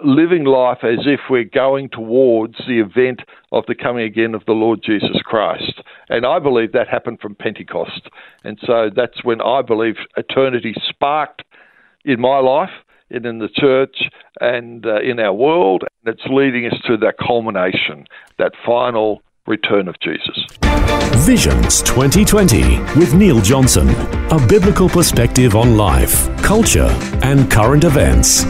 living 0.03 0.46
life 0.46 0.79
as 0.84 1.05
if 1.05 1.20
we're 1.29 1.43
going 1.43 1.89
towards 1.89 2.55
the 2.67 2.79
event 2.79 3.22
of 3.51 3.65
the 3.67 3.75
coming 3.75 4.03
again 4.03 4.34
of 4.34 4.46
the 4.46 4.53
Lord 4.53 4.81
Jesus 4.84 5.22
Christ. 5.24 5.81
And 6.10 6.25
I 6.25 6.39
believe 6.39 6.72
that 6.72 6.88
happened 6.88 7.20
from 7.20 7.36
Pentecost. 7.36 8.10
And 8.43 8.60
so 8.65 8.89
that's 8.96 9.24
when 9.24 9.41
I 9.41 9.62
believe 9.62 9.96
eternity 10.17 10.74
sparked 10.89 11.43
in 12.05 12.20
my 12.20 12.39
life 12.39 12.70
and 13.10 13.25
in 13.25 13.39
the 13.39 13.50
church 13.50 13.98
and 14.39 14.86
uh, 14.86 15.01
in 15.01 15.20
our 15.20 15.34
world. 15.34 15.84
And 16.03 16.15
it's 16.15 16.25
leading 16.29 16.65
us 16.65 16.79
to 16.88 16.98
that 16.98 17.15
culmination, 17.17 18.05
that 18.38 18.53
final 18.65 19.22
return 19.48 19.88
of 19.88 19.96
Jesus. 20.00 20.46
Visions 21.25 21.81
2020 21.84 22.79
with 22.98 23.13
Neil 23.13 23.41
Johnson. 23.41 23.89
A 24.31 24.48
biblical 24.48 24.89
perspective 24.89 25.55
on 25.55 25.77
life, 25.77 26.29
culture, 26.41 26.89
and 27.22 27.51
current 27.51 27.84
events. 27.84 28.46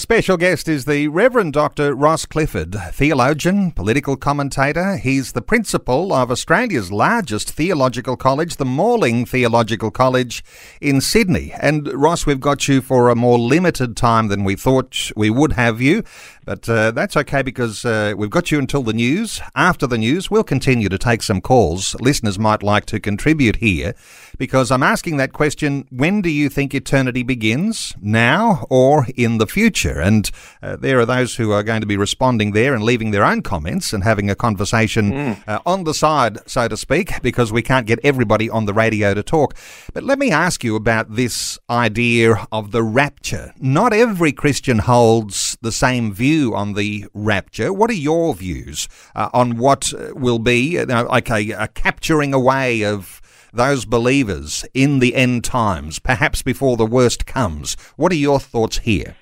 Our 0.00 0.02
special 0.02 0.38
guest 0.38 0.66
is 0.66 0.86
the 0.86 1.08
Reverend 1.08 1.52
Dr. 1.52 1.94
Ross 1.94 2.24
Clifford, 2.24 2.74
theologian, 2.92 3.70
political 3.70 4.16
commentator. 4.16 4.96
He's 4.96 5.32
the 5.32 5.42
principal 5.42 6.14
of 6.14 6.30
Australia's 6.30 6.90
largest 6.90 7.50
theological 7.50 8.16
college, 8.16 8.56
the 8.56 8.64
Morling 8.64 9.26
Theological 9.26 9.90
College 9.90 10.42
in 10.80 11.02
Sydney. 11.02 11.52
And 11.60 11.86
Ross, 11.92 12.24
we've 12.24 12.40
got 12.40 12.66
you 12.66 12.80
for 12.80 13.10
a 13.10 13.14
more 13.14 13.38
limited 13.38 13.94
time 13.94 14.28
than 14.28 14.42
we 14.42 14.56
thought 14.56 15.12
we 15.16 15.28
would 15.28 15.52
have 15.52 15.82
you. 15.82 16.02
But 16.46 16.66
uh, 16.66 16.92
that's 16.92 17.18
okay 17.18 17.42
because 17.42 17.84
uh, 17.84 18.14
we've 18.16 18.30
got 18.30 18.50
you 18.50 18.58
until 18.58 18.82
the 18.82 18.94
news. 18.94 19.42
After 19.54 19.86
the 19.86 19.98
news, 19.98 20.30
we'll 20.30 20.44
continue 20.44 20.88
to 20.88 20.96
take 20.96 21.22
some 21.22 21.42
calls. 21.42 21.94
Listeners 22.00 22.38
might 22.38 22.62
like 22.62 22.86
to 22.86 23.00
contribute 23.00 23.56
here 23.56 23.94
because 24.40 24.72
I'm 24.72 24.82
asking 24.82 25.18
that 25.18 25.32
question 25.32 25.86
when 25.90 26.22
do 26.22 26.30
you 26.30 26.48
think 26.48 26.74
eternity 26.74 27.22
begins? 27.22 27.94
Now 28.00 28.66
or 28.70 29.06
in 29.14 29.36
the 29.36 29.46
future? 29.46 30.00
And 30.00 30.30
uh, 30.62 30.76
there 30.76 30.98
are 30.98 31.06
those 31.06 31.36
who 31.36 31.52
are 31.52 31.62
going 31.62 31.82
to 31.82 31.86
be 31.86 31.98
responding 31.98 32.52
there 32.52 32.74
and 32.74 32.82
leaving 32.82 33.10
their 33.10 33.24
own 33.24 33.42
comments 33.42 33.92
and 33.92 34.02
having 34.02 34.30
a 34.30 34.34
conversation 34.34 35.12
mm. 35.12 35.62
on 35.66 35.84
the 35.84 35.94
side, 35.94 36.38
so 36.48 36.66
to 36.66 36.76
speak, 36.76 37.20
because 37.22 37.52
we 37.52 37.62
can't 37.62 37.86
get 37.86 38.00
everybody 38.02 38.48
on 38.50 38.64
the 38.64 38.74
radio 38.74 39.12
to 39.14 39.22
talk. 39.22 39.54
But 39.92 40.04
let 40.04 40.18
me 40.18 40.32
ask 40.32 40.64
you 40.64 40.74
about 40.74 41.14
this 41.14 41.58
idea 41.68 42.48
of 42.50 42.72
the 42.72 42.82
rapture. 42.82 43.52
Not 43.60 43.92
every 43.92 44.32
Christian 44.32 44.78
holds 44.78 45.58
the 45.60 45.70
same 45.70 46.14
view 46.14 46.40
view 46.40 46.54
on 46.54 46.74
the 46.74 47.06
rapture. 47.12 47.72
What 47.72 47.90
are 47.90 48.02
your 48.10 48.34
views 48.34 48.88
uh, 49.14 49.28
on 49.34 49.56
what 49.58 49.92
will 50.14 50.38
be 50.38 50.78
uh, 50.78 51.04
like 51.04 51.30
a, 51.30 51.50
a 51.52 51.68
capturing 51.68 52.32
away 52.32 52.84
of 52.84 53.20
those 53.52 53.84
believers 53.84 54.64
in 54.74 54.98
the 54.98 55.14
end 55.14 55.44
times, 55.44 55.98
perhaps 55.98 56.42
before 56.42 56.76
the 56.76 56.86
worst 56.86 57.26
comes? 57.26 57.76
What 57.96 58.12
are 58.12 58.16
your 58.16 58.40
thoughts 58.40 58.78
here? 58.78 59.16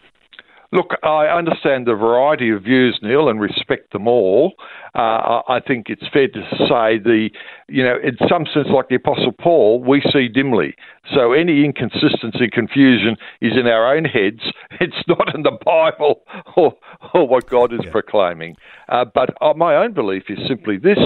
Look, 0.70 0.94
I 1.02 1.26
understand 1.26 1.86
the 1.86 1.94
variety 1.94 2.50
of 2.50 2.62
views, 2.62 2.98
Neil, 3.02 3.30
and 3.30 3.40
respect 3.40 3.92
them 3.92 4.06
all. 4.06 4.52
Uh, 4.94 5.40
I 5.48 5.60
think 5.66 5.88
it's 5.88 6.06
fair 6.12 6.28
to 6.28 6.42
say 6.68 6.98
the, 6.98 7.30
you 7.68 7.82
know, 7.82 7.96
in 8.02 8.18
some 8.28 8.44
sense, 8.52 8.68
like 8.68 8.88
the 8.90 8.96
Apostle 8.96 9.32
Paul, 9.32 9.82
we 9.82 10.02
see 10.12 10.28
dimly. 10.28 10.74
So 11.14 11.32
any 11.32 11.64
inconsistency, 11.64 12.48
confusion 12.52 13.16
is 13.40 13.52
in 13.58 13.66
our 13.66 13.96
own 13.96 14.04
heads. 14.04 14.40
It's 14.80 15.08
not 15.08 15.34
in 15.34 15.42
the 15.42 15.58
Bible 15.64 16.20
or, 16.56 16.74
or 17.12 17.26
what 17.26 17.50
God 17.50 17.72
is 17.72 17.80
yeah. 17.82 17.90
proclaiming. 17.90 18.54
Uh, 18.88 19.04
but 19.12 19.30
uh, 19.40 19.54
my 19.54 19.74
own 19.74 19.92
belief 19.92 20.24
is 20.28 20.38
simply 20.46 20.76
this: 20.78 20.98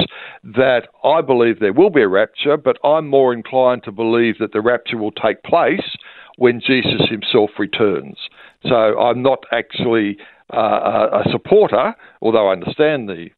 that 0.43 0.89
I 1.03 1.23
believe 1.23 1.59
there 1.59 1.73
will 1.73 1.89
be 1.89 2.03
a 2.03 2.09
rapture, 2.09 2.57
but 2.59 2.77
I'm 2.85 3.09
more 3.09 3.33
inclined 3.33 3.85
to 3.85 3.93
believe 3.93 4.39
that 4.41 4.53
the 4.53 4.61
rapture 4.61 4.99
will 4.99 5.13
take 5.13 5.43
place 5.43 5.97
when 6.37 6.61
Jesus 6.61 7.09
Himself 7.09 7.51
returns. 7.59 8.17
So 8.65 8.99
I'm 8.99 9.23
not 9.23 9.45
actually 9.53 10.19
uh, 10.53 11.23
a 11.25 11.31
supporter, 11.31 11.95
although 12.21 12.49
I 12.49 12.53
understand 12.53 13.09
the 13.09 13.31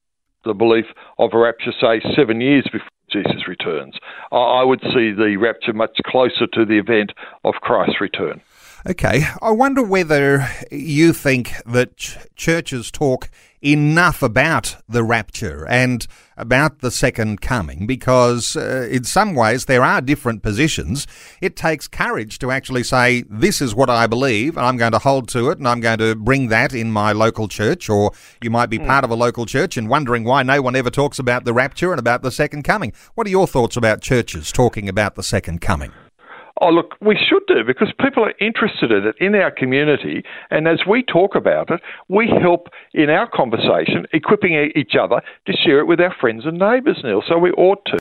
the 0.45 0.55
belief 0.55 0.85
of 1.19 1.31
a 1.33 1.39
rapture, 1.39 1.73
say 1.81 2.03
seven 2.15 2.41
years 2.41 2.65
before 2.71 2.89
Jesus 3.11 3.49
returns. 3.49 3.95
I 4.31 4.63
would 4.63 4.81
see 4.81 5.13
the 5.13 5.37
rapture 5.41 5.73
much 5.73 5.99
closer 6.07 6.47
to 6.53 6.65
the 6.65 6.79
event 6.79 7.13
of 7.45 7.55
Christ's 7.63 8.01
return. 8.01 8.41
Okay, 8.87 9.25
I 9.41 9.51
wonder 9.51 9.83
whether 9.83 10.47
you 10.71 11.15
think 11.15 11.55
that 11.65 11.97
ch- 11.97 12.19
churches 12.37 12.91
talk 12.91 13.31
enough 13.63 14.23
about 14.23 14.77
the 14.87 15.03
rapture 15.03 15.67
and 15.67 16.07
about 16.37 16.81
the 16.81 16.91
second 16.91 17.41
coming 17.41 17.87
because, 17.87 18.57
uh, 18.57 18.87
in 18.91 19.05
some 19.05 19.35
ways, 19.35 19.65
there 19.65 19.83
are 19.83 20.03
different 20.03 20.43
positions. 20.43 21.07
It 21.41 21.57
takes 21.57 21.89
courage 21.89 22.39
to 22.41 22.51
actually 22.51 22.83
say, 22.83 23.25
This 23.31 23.63
is 23.63 23.75
what 23.75 23.89
I 23.89 24.07
believe, 24.07 24.59
and 24.59 24.67
I'm 24.67 24.77
going 24.77 24.93
to 24.93 24.99
hold 24.99 25.29
to 25.29 25.49
it, 25.49 25.57
and 25.57 25.67
I'm 25.67 25.81
going 25.81 26.01
to 26.01 26.15
bring 26.15 26.49
that 26.49 26.75
in 26.75 26.93
my 26.93 27.13
local 27.13 27.49
church. 27.49 27.89
Or 27.89 28.13
you 28.43 28.51
might 28.51 28.69
be 28.69 28.79
mm. 28.79 28.87
part 28.87 29.03
of 29.03 29.11
a 29.11 29.17
local 29.17 29.47
church 29.47 29.79
and 29.79 29.89
wondering 29.89 30.25
why 30.25 30.43
no 30.43 30.61
one 30.61 30.77
ever 30.77 30.91
talks 30.91 31.19
about 31.19 31.47
the 31.47 31.55
rapture 31.55 31.91
and 31.91 31.99
about 31.99 32.21
the 32.21 32.31
second 32.31 32.65
coming. 32.65 32.93
What 33.15 33.27
are 33.27 33.31
your 33.31 33.47
thoughts 33.47 33.79
about 33.79 34.03
churches 34.03 34.53
talking 34.53 34.91
about 34.91 35.15
the 35.15 35.23
second 35.23 35.63
coming? 35.63 35.91
Oh, 36.61 36.71
look, 36.71 36.95
we 37.01 37.17
should 37.17 37.43
do 37.49 37.65
because 37.67 37.93
people 38.01 38.25
are 38.25 38.35
interested 38.41 38.93
in 38.93 39.07
it 39.07 39.17
in 39.21 39.35
our 39.35 39.51
community. 39.51 40.23
And 40.51 40.69
as 40.69 40.81
we 40.89 41.03
talk 41.03 41.35
about 41.35 41.71
it, 41.71 41.81
we 42.09 42.29
help 42.41 42.69
in 42.93 43.11
our 43.11 43.29
conversation, 43.29 44.07
equipping 44.13 44.71
each 44.77 44.95
other 45.01 45.21
to 45.47 45.53
share 45.53 45.81
it 45.81 45.87
with 45.87 46.01
our 46.01 46.15
friends 46.21 46.47
and 46.47 46.59
neighbours, 46.59 47.01
Neil. 47.03 47.23
So 47.27 47.39
we 47.39 47.51
ought 47.53 47.85
to. 47.87 47.99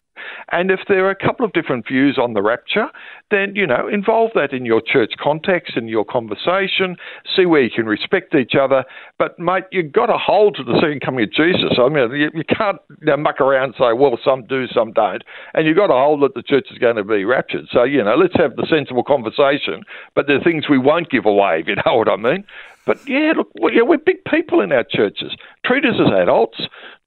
And 0.51 0.72
if 0.72 0.82
there 0.88 1.06
are 1.06 1.12
a 1.12 1.15
couple 1.15 1.46
of 1.46 1.53
different 1.53 1.88
views 1.88 2.18
on 2.18 2.34
the 2.34 2.42
rapture, 2.42 2.88
then, 3.32 3.56
you 3.56 3.65
know, 3.65 3.88
involve 3.88 4.32
that 4.36 4.53
in 4.53 4.65
your 4.65 4.82
church 4.82 5.13
context, 5.22 5.75
in 5.75 5.88
your 5.88 6.06
conversation, 6.06 6.96
see 7.36 7.46
where 7.46 7.62
you 7.62 7.70
can 7.70 7.86
respect 7.86 8.36
each 8.36 8.53
other. 8.60 8.84
But, 9.18 9.39
mate, 9.39 9.63
you've 9.72 9.92
got 9.92 10.08
to 10.08 10.18
hold 10.18 10.56
to 10.58 10.63
the 10.63 10.80
second 10.82 11.01
coming 11.01 11.24
of 11.24 11.32
Jesus. 11.32 11.77
I 11.80 11.89
mean, 11.89 12.12
you, 12.12 12.30
you 12.34 12.44
can't 12.44 12.77
you 13.01 13.08
know, 13.08 13.18
muck 13.18 13.42
around 13.42 13.63
and 13.63 13.75
say, 13.75 13.94
well, 13.94 14.18
some 14.24 14.46
do, 14.46 14.68
some 14.68 14.92
don't. 14.94 15.24
And 15.53 15.68
you've 15.68 15.77
got 15.77 15.88
to 15.88 15.94
hold 15.94 16.22
that 16.22 16.36
the 16.36 16.44
church 16.44 16.68
is 16.72 16.77
going 16.77 16.98
to 16.98 17.03
be 17.03 17.25
raptured. 17.25 17.68
So, 17.72 17.84
you 17.84 18.03
know, 18.03 18.15
let's 18.15 18.36
have 18.38 18.56
the 18.56 18.68
sensible 18.70 19.03
conversation. 19.03 19.84
But 20.15 20.27
there 20.27 20.38
are 20.38 20.44
things 20.44 20.70
we 20.70 20.77
won't 20.77 21.10
give 21.10 21.25
away, 21.25 21.62
if 21.62 21.68
you 21.68 21.75
know 21.75 21.96
what 21.96 22.10
I 22.10 22.18
mean. 22.18 22.44
But 22.86 23.08
yeah, 23.08 23.34
look, 23.38 23.50
we're, 23.60 23.86
we're 23.86 23.98
big 23.98 24.24
people 24.25 24.62
in 24.62 24.72
our 24.72 24.84
churches. 24.84 25.36
Treat 25.65 25.86
us 25.86 25.96
as 26.00 26.12
adults. 26.12 26.60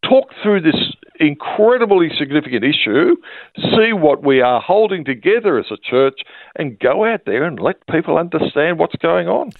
Talk 0.02 0.30
through 0.42 0.62
this 0.62 0.94
incredibly 1.20 2.10
significant 2.18 2.64
issue, 2.64 3.16
see 3.56 3.92
what 3.92 4.22
we 4.22 4.40
are 4.40 4.60
holding 4.60 5.04
together 5.04 5.58
as 5.58 5.66
a 5.70 5.76
church, 5.76 6.20
and 6.56 6.78
go 6.78 7.04
out 7.04 7.24
there 7.26 7.44
and 7.44 7.58
let 7.58 7.86
people 7.86 8.18
understand 8.18 8.78
what's 8.78 8.96
going 8.96 9.28
on. 9.28 9.52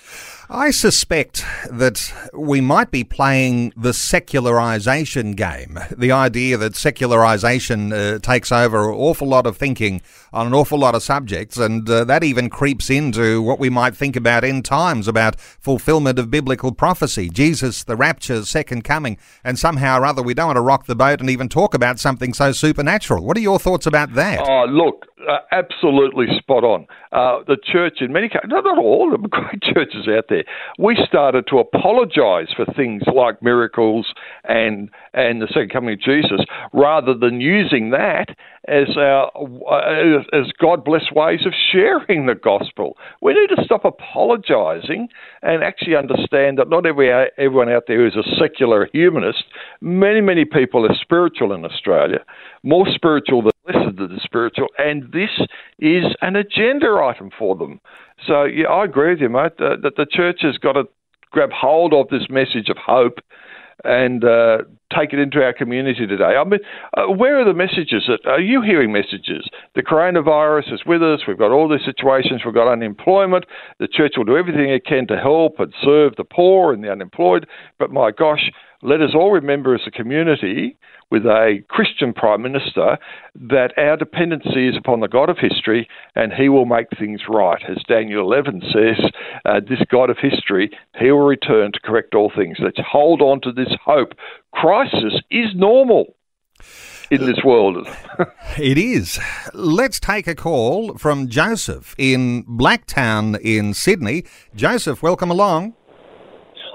I 0.49 0.71
suspect 0.71 1.45
that 1.69 2.13
we 2.33 2.61
might 2.61 2.93
be 2.93 3.03
playing 3.03 3.73
the 3.77 3.93
secularization 3.93 5.33
game. 5.33 5.79
The 5.91 6.13
idea 6.13 6.57
that 6.57 6.77
secularization 6.77 7.93
uh, 7.93 8.19
takes 8.21 8.53
over 8.53 8.89
an 8.89 8.95
awful 8.95 9.27
lot 9.27 9.47
of 9.47 9.57
thinking 9.57 10.03
on 10.33 10.47
an 10.47 10.55
awful 10.55 10.79
lot 10.79 10.95
of 10.95 11.03
subjects, 11.03 11.57
and 11.57 11.89
uh, 11.91 12.05
that 12.05 12.23
even 12.23 12.49
creeps 12.49 12.91
into 12.91 13.43
what 13.43 13.59
we 13.59 13.71
might 13.71 13.97
think 13.97 14.15
about 14.15 14.45
end 14.45 14.65
times, 14.65 15.09
about 15.09 15.41
fulfillment 15.41 16.19
of 16.19 16.31
biblical 16.31 16.71
prophecy, 16.71 17.29
Jesus, 17.29 17.83
the 17.83 17.97
rapture, 17.97 18.45
second 18.45 18.85
coming, 18.85 19.19
and 19.43 19.59
somehow 19.59 19.99
or 19.99 20.07
other 20.07 20.23
we 20.23 20.35
don't 20.35 20.47
want 20.47 20.57
to 20.57 20.61
rock 20.61 20.87
the 20.87 20.95
boat 20.95 21.21
and 21.21 21.29
even 21.29 21.46
talk 21.49 21.75
about 21.75 21.99
something 21.99 22.33
so 22.35 22.53
supernatural. 22.53 23.25
What 23.25 23.37
are 23.37 23.41
your 23.41 23.59
thoughts 23.59 23.87
about 23.87 24.15
that? 24.15 24.41
Oh, 24.47 24.65
look, 24.69 25.07
uh, 25.29 25.39
absolutely 25.51 26.27
spot 26.39 26.65
on. 26.65 26.87
Uh, 27.13 27.43
the 27.47 27.57
church, 27.63 27.99
in 28.01 28.13
many 28.13 28.29
cases, 28.29 28.49
not, 28.49 28.67
all 28.79 29.15
of 29.15 29.21
them, 29.21 29.29
great 29.31 29.63
churches 29.63 30.07
out 30.09 30.27
there, 30.29 30.45
we 30.79 30.97
started 31.09 31.47
to 31.49 31.59
apologise 31.59 32.53
for 32.55 32.67
things 32.77 33.03
like 33.13 33.43
miracles 33.43 34.13
and 34.45 34.91
and 35.15 35.41
the 35.41 35.47
second 35.47 35.71
coming 35.71 35.95
of 35.95 36.01
Jesus, 36.01 36.41
rather 36.75 37.15
than 37.15 37.41
using 37.41 37.91
that 37.91 38.37
as 38.69 38.97
our 38.97 39.31
uh, 39.71 40.23
as 40.33 40.53
God 40.61 40.85
bless 40.85 41.11
ways 41.13 41.47
of 41.47 41.53
sharing 41.73 42.27
the 42.27 42.35
gospel. 42.35 42.97
We 43.23 43.35
need 43.35 43.55
to 43.57 43.65
stop 43.65 43.85
apologising 43.85 45.09
and 45.43 45.63
actually 45.63 45.97
understand 45.97 46.59
that 46.59 46.69
not 46.69 46.85
every 46.85 47.11
everyone 47.39 47.71
out 47.71 47.85
there 47.87 48.07
is 48.07 48.17
a 48.17 48.37
secular 48.39 48.89
humanist. 48.93 49.45
Many 49.81 50.21
many 50.21 50.45
people 50.45 50.85
are 50.85 50.95
spiritual 51.01 51.53
in 51.53 51.65
Australia, 51.65 52.25
more 52.67 52.87
spiritual 52.93 53.43
than 53.43 53.53
less 53.69 53.87
of 53.87 53.97
the 53.97 54.21
spiritual, 54.23 54.67
and 54.77 55.13
this 55.13 55.31
is 55.79 56.05
an 56.21 56.35
agenda 56.35 56.89
item 57.01 57.31
for 57.39 57.55
them. 57.55 57.81
So, 58.27 58.45
yeah, 58.45 58.67
I 58.67 58.85
agree 58.85 59.11
with 59.11 59.21
you, 59.21 59.29
mate, 59.29 59.53
uh, 59.61 59.77
that 59.83 59.95
the 59.97 60.07
church 60.11 60.41
has 60.43 60.59
got 60.59 60.73
to 60.73 60.85
grab 61.31 61.51
hold 61.53 61.95
of 61.95 62.09
this 62.09 62.29
message 62.29 62.69
of 62.69 62.77
hope 62.77 63.21
and 63.85 64.25
uh, 64.25 64.59
take 64.97 65.13
it 65.13 65.19
into 65.21 65.43
our 65.43 65.53
community 65.53 66.07
today. 66.07 66.25
I 66.25 66.43
mean, 66.43 66.61
uh, 66.97 67.05
where 67.13 67.39
are 67.39 67.45
the 67.45 67.55
messages? 67.55 68.09
That, 68.09 68.29
are 68.29 68.41
you 68.41 68.63
hearing 68.63 68.91
messages? 68.91 69.47
The 69.75 69.83
coronavirus 69.83 70.73
is 70.73 70.81
with 70.87 71.03
us. 71.03 71.21
We've 71.29 71.39
got 71.39 71.53
all 71.53 71.69
these 71.69 71.85
situations. 71.85 72.43
We've 72.45 72.55
got 72.55 72.73
unemployment. 72.73 73.45
The 73.79 73.89
church 73.89 74.15
will 74.17 74.25
do 74.25 74.37
everything 74.37 74.71
it 74.71 74.87
can 74.87 75.07
to 75.09 75.17
help 75.19 75.61
and 75.61 75.73
serve 75.85 76.17
the 76.17 76.25
poor 76.25 76.73
and 76.73 76.83
the 76.83 76.91
unemployed. 76.91 77.47
But 77.79 77.93
my 77.93 78.11
gosh, 78.11 78.51
let 78.83 79.01
us 79.01 79.11
all 79.15 79.33
remember 79.33 79.75
as 79.75 79.83
a 79.87 79.91
community 79.91 80.77
with 81.11 81.25
a 81.25 81.63
Christian 81.69 82.13
Prime 82.13 82.43
Minister 82.43 82.99
that 83.35 83.73
our 83.77 83.97
dependency 83.97 84.69
is 84.69 84.77
upon 84.77 85.01
the 85.01 85.09
God 85.09 85.31
of 85.31 85.39
history 85.39 85.89
and 86.15 86.33
he 86.33 86.49
will 86.49 86.67
make 86.67 86.87
things 86.99 87.23
right. 87.29 87.63
As 87.69 87.83
Daniel 87.89 88.23
11 88.23 88.63
says, 88.73 89.11
uh, 89.45 89.61
this 89.61 89.81
God 89.91 90.11
of 90.11 90.19
history, 90.19 90.71
he 90.99 91.11
will 91.11 91.27
return 91.27 91.73
to 91.73 91.81
correct 91.81 92.15
all 92.15 92.33
things. 92.35 92.59
Let's 92.61 92.81
hold 92.85 93.23
on 93.23 93.41
to 93.43 93.53
this 93.53 93.73
hope. 93.85 94.15
Crisis 94.53 95.21
is 95.31 95.55
normal 95.55 96.17
in 97.11 97.25
this 97.25 97.39
world. 97.45 97.87
it 98.59 98.79
is. 98.79 99.21
Let's 99.55 100.01
take 100.01 100.27
a 100.27 100.35
call 100.35 100.99
from 100.99 101.29
Joseph 101.29 101.95
in 101.99 102.45
Blacktown 102.45 103.39
in 103.41 103.75
Sydney. 103.75 104.25
Joseph, 104.57 105.03
welcome 105.03 105.31
along. 105.31 105.76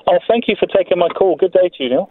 Oh, 0.07 0.19
thank 0.27 0.47
you 0.47 0.55
for 0.59 0.67
taking 0.67 0.97
my 0.97 1.07
call. 1.09 1.35
Good 1.35 1.53
day 1.53 1.69
to 1.77 1.83
you, 1.83 1.89
Neil. 1.89 2.09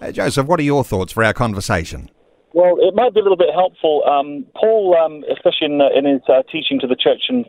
Uh, 0.00 0.12
Joseph, 0.12 0.46
what 0.46 0.60
are 0.60 0.64
your 0.64 0.84
thoughts 0.84 1.12
for 1.12 1.24
our 1.24 1.32
conversation? 1.32 2.10
Well, 2.54 2.76
it 2.80 2.94
might 2.94 3.12
be 3.12 3.20
a 3.20 3.22
little 3.22 3.36
bit 3.36 3.52
helpful. 3.54 4.02
Um, 4.08 4.46
Paul, 4.56 4.96
um, 4.96 5.22
especially 5.30 5.66
in, 5.66 5.80
uh, 5.80 5.90
in 5.94 6.06
his 6.06 6.22
uh, 6.28 6.42
teaching 6.50 6.80
to 6.80 6.86
the 6.86 6.96
church 6.96 7.28
in 7.28 7.44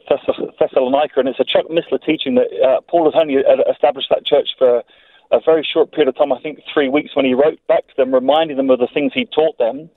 Thessalonica, 0.59 1.19
and 1.19 1.29
it's 1.29 1.39
a 1.39 1.45
Chuck 1.45 1.65
Missler 1.71 2.03
teaching 2.05 2.35
that 2.35 2.51
uh, 2.61 2.81
Paul 2.89 3.05
has 3.09 3.19
only 3.19 3.37
uh, 3.37 3.71
established 3.71 4.09
that 4.09 4.25
church 4.25 4.49
for 4.57 4.83
a 5.31 5.39
very 5.45 5.65
short 5.65 5.91
period 5.91 6.09
of 6.09 6.17
time, 6.17 6.33
I 6.33 6.41
think 6.41 6.59
three 6.73 6.89
weeks, 6.89 7.15
when 7.15 7.25
he 7.25 7.33
wrote 7.33 7.59
back 7.67 7.87
to 7.87 7.93
them, 7.97 8.13
reminding 8.13 8.57
them 8.57 8.69
of 8.69 8.79
the 8.79 8.89
things 8.93 9.13
he 9.13 9.25
taught 9.25 9.57
them. 9.57 9.89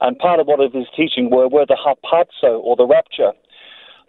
And 0.00 0.18
part 0.18 0.40
of 0.40 0.46
what 0.46 0.60
of 0.60 0.72
his 0.72 0.86
teaching 0.96 1.30
were, 1.30 1.48
were 1.48 1.66
the 1.66 1.76
harpazo, 1.76 2.60
or 2.60 2.76
the 2.76 2.86
rapture. 2.86 3.32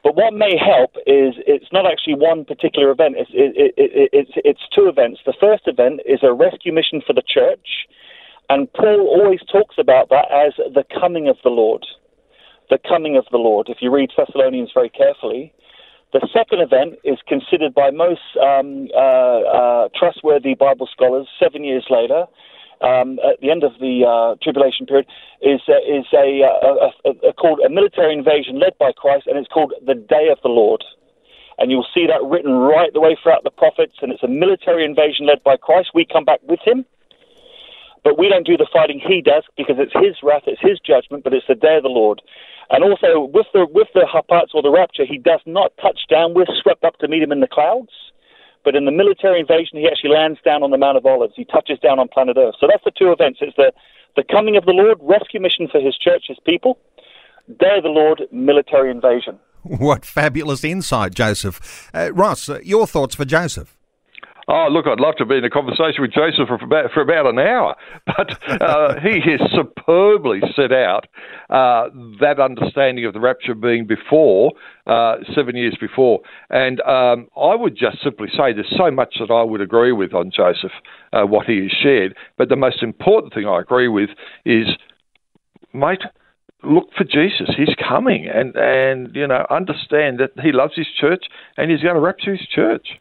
But 0.03 0.15
what 0.15 0.33
may 0.33 0.55
help 0.57 0.95
is 1.05 1.35
it's 1.45 1.71
not 1.71 1.85
actually 1.85 2.15
one 2.15 2.45
particular 2.45 2.89
event. 2.91 3.15
It's, 3.17 3.31
it, 3.33 3.73
it, 3.77 4.09
it's, 4.13 4.31
it's 4.35 4.61
two 4.73 4.87
events. 4.87 5.19
The 5.25 5.35
first 5.39 5.63
event 5.67 6.01
is 6.05 6.19
a 6.23 6.33
rescue 6.33 6.73
mission 6.73 7.01
for 7.05 7.13
the 7.13 7.23
church, 7.27 7.87
and 8.49 8.71
Paul 8.73 9.07
always 9.07 9.39
talks 9.51 9.75
about 9.77 10.09
that 10.09 10.31
as 10.31 10.53
the 10.73 10.85
coming 10.99 11.27
of 11.27 11.37
the 11.43 11.49
Lord. 11.49 11.85
The 12.69 12.79
coming 12.87 13.17
of 13.17 13.25
the 13.31 13.37
Lord. 13.37 13.67
If 13.67 13.77
you 13.81 13.91
read 13.91 14.11
Thessalonians 14.15 14.71
very 14.73 14.89
carefully, 14.89 15.53
the 16.13 16.27
second 16.33 16.61
event 16.61 16.95
is 17.03 17.17
considered 17.27 17.73
by 17.73 17.91
most 17.91 18.21
um, 18.41 18.87
uh, 18.95 18.99
uh, 18.99 19.89
trustworthy 19.97 20.55
Bible 20.55 20.87
scholars 20.91 21.27
seven 21.39 21.63
years 21.63 21.85
later 21.89 22.25
um, 22.81 23.19
at 23.19 23.39
the 23.41 23.51
end 23.51 23.63
of 23.63 23.73
the 23.79 24.07
uh, 24.07 24.35
tribulation 24.41 24.85
period 24.85 25.05
is 25.41 25.61
uh, 25.67 25.79
is 25.83 26.05
a, 26.13 26.43
uh, 26.43 26.89
a, 27.03 27.09
a, 27.09 27.29
a, 27.29 27.33
called 27.33 27.59
a 27.59 27.69
military 27.69 28.13
invasion 28.13 28.59
led 28.59 28.77
by 28.79 28.91
Christ, 28.91 29.27
and 29.27 29.37
it's 29.37 29.51
called 29.51 29.73
the 29.85 29.95
Day 29.95 30.29
of 30.31 30.39
the 30.43 30.49
Lord. 30.49 30.83
And 31.57 31.71
you'll 31.71 31.87
see 31.93 32.07
that 32.07 32.23
written 32.23 32.53
right 32.53 32.93
the 32.93 33.01
way 33.01 33.17
throughout 33.21 33.43
the 33.43 33.51
prophets, 33.51 33.95
and 34.01 34.11
it's 34.11 34.23
a 34.23 34.29
military 34.29 34.85
invasion 34.85 35.27
led 35.27 35.43
by 35.43 35.57
Christ. 35.57 35.91
We 35.93 36.05
come 36.05 36.23
back 36.23 36.39
with 36.43 36.61
him, 36.63 36.85
but 38.03 38.17
we 38.17 38.29
don't 38.29 38.45
do 38.45 38.55
the 38.55 38.67
fighting 38.71 39.01
he 39.03 39.21
does 39.21 39.43
because 39.57 39.75
it's 39.77 39.93
his 39.93 40.15
wrath, 40.23 40.43
it's 40.47 40.61
his 40.61 40.79
judgment, 40.79 41.25
but 41.25 41.33
it's 41.33 41.47
the 41.47 41.55
day 41.55 41.75
of 41.75 41.83
the 41.83 41.89
Lord. 41.89 42.21
And 42.69 42.83
also 42.83 43.27
with 43.33 43.47
the 43.53 43.65
with 43.65 43.87
the 43.93 44.07
harpazo 44.07 44.55
or 44.55 44.61
the 44.61 44.71
rapture, 44.71 45.05
he 45.05 45.17
does 45.17 45.41
not 45.45 45.73
touch 45.81 45.99
down. 46.09 46.33
We're 46.33 46.45
swept 46.61 46.83
up 46.85 46.97
to 46.99 47.07
meet 47.07 47.23
him 47.23 47.31
in 47.31 47.41
the 47.41 47.47
clouds. 47.47 47.91
But 48.63 48.75
in 48.75 48.85
the 48.85 48.91
military 48.91 49.39
invasion, 49.39 49.79
he 49.79 49.87
actually 49.87 50.11
lands 50.11 50.39
down 50.43 50.63
on 50.63 50.71
the 50.71 50.77
Mount 50.77 50.97
of 50.97 51.05
Olives. 51.05 51.33
He 51.35 51.45
touches 51.45 51.79
down 51.79 51.99
on 51.99 52.07
planet 52.07 52.37
Earth. 52.37 52.55
So 52.59 52.67
that's 52.69 52.83
the 52.83 52.91
two 52.91 53.11
events. 53.11 53.39
It's 53.41 53.55
the, 53.55 53.71
the 54.15 54.23
coming 54.23 54.57
of 54.57 54.65
the 54.65 54.73
Lord, 54.73 54.97
rescue 55.01 55.39
mission 55.39 55.67
for 55.71 55.79
his 55.79 55.97
church, 55.97 56.25
his 56.27 56.37
people. 56.45 56.77
Day 57.47 57.77
of 57.77 57.83
the 57.83 57.89
Lord, 57.89 58.21
military 58.31 58.91
invasion. 58.91 59.39
What 59.61 60.05
fabulous 60.05 60.63
insight, 60.63 61.13
Joseph. 61.13 61.89
Uh, 61.93 62.11
Ross, 62.13 62.47
uh, 62.47 62.59
your 62.63 62.87
thoughts 62.87 63.15
for 63.15 63.25
Joseph? 63.25 63.75
Oh, 64.51 64.67
look, 64.71 64.87
I'd 64.87 64.99
love 64.99 65.15
to 65.17 65.25
be 65.25 65.37
in 65.37 65.45
a 65.45 65.49
conversation 65.51 66.01
with 66.01 66.11
Joseph 66.11 66.47
for 66.47 66.55
about, 66.55 66.91
for 66.91 67.01
about 67.01 67.27
an 67.27 67.37
hour, 67.37 67.75
but 68.07 68.31
uh, 68.59 68.99
he 68.99 69.19
has 69.29 69.39
superbly 69.51 70.41
set 70.55 70.71
out 70.71 71.05
uh, 71.51 71.89
that 72.19 72.39
understanding 72.39 73.05
of 73.05 73.13
the 73.13 73.19
rapture 73.19 73.53
being 73.53 73.85
before, 73.85 74.53
uh, 74.87 75.17
seven 75.35 75.55
years 75.55 75.77
before. 75.79 76.21
And 76.49 76.81
um, 76.81 77.27
I 77.37 77.53
would 77.53 77.77
just 77.77 78.01
simply 78.03 78.27
say 78.29 78.51
there's 78.51 78.73
so 78.75 78.89
much 78.89 79.17
that 79.19 79.31
I 79.31 79.43
would 79.43 79.61
agree 79.61 79.91
with 79.91 80.15
on 80.15 80.31
Joseph, 80.35 80.71
uh, 81.13 81.25
what 81.25 81.45
he 81.45 81.61
has 81.61 81.71
shared. 81.71 82.15
But 82.35 82.49
the 82.49 82.55
most 82.55 82.81
important 82.81 83.35
thing 83.35 83.45
I 83.45 83.59
agree 83.59 83.87
with 83.87 84.09
is, 84.45 84.65
mate, 85.73 86.01
look 86.63 86.89
for 86.97 87.03
Jesus. 87.03 87.51
He's 87.55 87.75
coming, 87.87 88.27
and 88.27 88.55
and 88.55 89.15
you 89.15 89.27
know 89.27 89.45
understand 89.51 90.19
that 90.19 90.31
He 90.41 90.51
loves 90.51 90.75
His 90.75 90.87
church, 90.99 91.25
and 91.55 91.69
He's 91.69 91.81
going 91.81 91.95
to 91.95 92.01
rapture 92.01 92.35
His 92.35 92.47
church. 92.47 92.99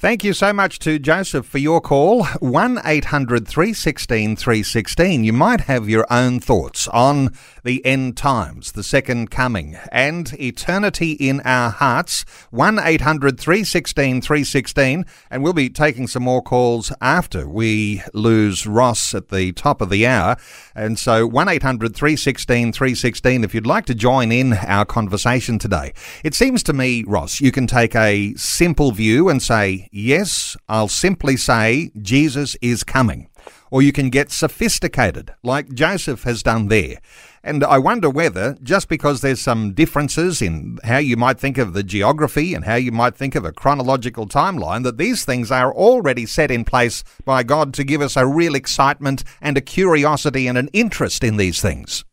Thank 0.00 0.22
you 0.22 0.32
so 0.32 0.52
much 0.52 0.78
to 0.80 1.00
Joseph 1.00 1.44
for 1.44 1.58
your 1.58 1.80
call. 1.80 2.22
1 2.38 2.82
800 2.84 3.48
316 3.48 4.36
316. 4.36 5.24
You 5.24 5.32
might 5.32 5.62
have 5.62 5.88
your 5.88 6.06
own 6.08 6.38
thoughts 6.38 6.86
on 6.86 7.34
the 7.64 7.84
end 7.84 8.16
times, 8.16 8.70
the 8.70 8.84
second 8.84 9.32
coming, 9.32 9.76
and 9.90 10.32
eternity 10.40 11.14
in 11.14 11.40
our 11.40 11.70
hearts. 11.70 12.24
1 12.50 12.78
800 12.78 13.40
316 13.40 14.20
316. 14.20 15.04
And 15.32 15.42
we'll 15.42 15.52
be 15.52 15.68
taking 15.68 16.06
some 16.06 16.22
more 16.22 16.42
calls 16.42 16.92
after 17.00 17.48
we 17.48 18.04
lose 18.14 18.68
Ross 18.68 19.16
at 19.16 19.30
the 19.30 19.50
top 19.50 19.80
of 19.80 19.90
the 19.90 20.06
hour. 20.06 20.36
And 20.76 20.96
so 20.96 21.26
1 21.26 21.48
800 21.48 21.96
316 21.96 22.72
316 22.72 23.42
if 23.42 23.52
you'd 23.52 23.66
like 23.66 23.86
to 23.86 23.96
join 23.96 24.30
in 24.30 24.52
our 24.52 24.84
conversation 24.84 25.58
today. 25.58 25.92
It 26.22 26.34
seems 26.34 26.62
to 26.62 26.72
me, 26.72 27.02
Ross, 27.04 27.40
you 27.40 27.50
can 27.50 27.66
take 27.66 27.96
a 27.96 28.32
simple 28.34 28.92
view 28.92 29.28
and 29.28 29.42
say, 29.42 29.87
yes, 29.90 30.56
I'll 30.68 30.88
simply 30.88 31.36
say 31.36 31.90
Jesus 32.00 32.56
is 32.60 32.84
coming. 32.84 33.28
Or 33.70 33.82
you 33.82 33.92
can 33.92 34.08
get 34.10 34.30
sophisticated, 34.30 35.34
like 35.42 35.74
Joseph 35.74 36.22
has 36.22 36.42
done 36.42 36.68
there. 36.68 36.96
And 37.42 37.64
I 37.64 37.78
wonder 37.78 38.10
whether, 38.10 38.56
just 38.62 38.88
because 38.88 39.20
there's 39.20 39.40
some 39.40 39.72
differences 39.72 40.42
in 40.42 40.78
how 40.84 40.98
you 40.98 41.16
might 41.16 41.38
think 41.38 41.58
of 41.58 41.72
the 41.72 41.82
geography 41.82 42.54
and 42.54 42.64
how 42.64 42.76
you 42.76 42.92
might 42.92 43.14
think 43.14 43.34
of 43.34 43.44
a 43.44 43.52
chronological 43.52 44.26
timeline, 44.26 44.84
that 44.84 44.98
these 44.98 45.24
things 45.24 45.50
are 45.50 45.72
already 45.72 46.26
set 46.26 46.50
in 46.50 46.64
place 46.64 47.04
by 47.24 47.42
God 47.42 47.74
to 47.74 47.84
give 47.84 48.00
us 48.00 48.16
a 48.16 48.26
real 48.26 48.54
excitement 48.54 49.24
and 49.40 49.56
a 49.56 49.62
curiosity 49.62 50.46
and 50.46 50.56
an 50.58 50.68
interest 50.72 51.22
in 51.22 51.36
these 51.36 51.60
things. 51.60 52.04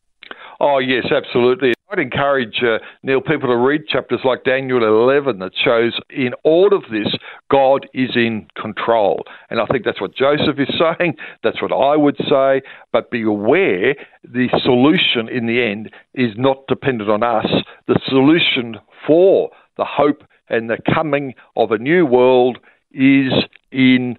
Oh, 0.59 0.79
yes, 0.79 1.05
absolutely. 1.11 1.74
I'd 1.95 2.01
encourage 2.01 2.61
uh, 2.61 2.79
Neil 3.03 3.21
people 3.21 3.47
to 3.47 3.55
read 3.55 3.87
chapters 3.87 4.19
like 4.25 4.43
Daniel 4.43 4.83
11 4.83 5.39
that 5.39 5.53
shows 5.55 5.97
in 6.09 6.33
all 6.43 6.75
of 6.75 6.83
this 6.91 7.15
God 7.49 7.87
is 7.93 8.09
in 8.15 8.47
control, 8.61 9.23
and 9.49 9.61
I 9.61 9.65
think 9.67 9.85
that's 9.85 10.01
what 10.01 10.13
Joseph 10.13 10.59
is 10.59 10.67
saying. 10.99 11.15
That's 11.41 11.61
what 11.61 11.71
I 11.71 11.95
would 11.95 12.17
say. 12.17 12.63
But 12.91 13.11
be 13.11 13.21
aware, 13.21 13.95
the 14.25 14.49
solution 14.61 15.29
in 15.29 15.45
the 15.47 15.63
end 15.63 15.89
is 16.13 16.33
not 16.35 16.67
dependent 16.67 17.09
on 17.09 17.23
us. 17.23 17.47
The 17.87 17.99
solution 18.09 18.75
for 19.07 19.51
the 19.77 19.85
hope 19.85 20.23
and 20.49 20.69
the 20.69 20.77
coming 20.93 21.33
of 21.55 21.71
a 21.71 21.77
new 21.77 22.05
world 22.05 22.57
is 22.91 23.31
in 23.71 24.17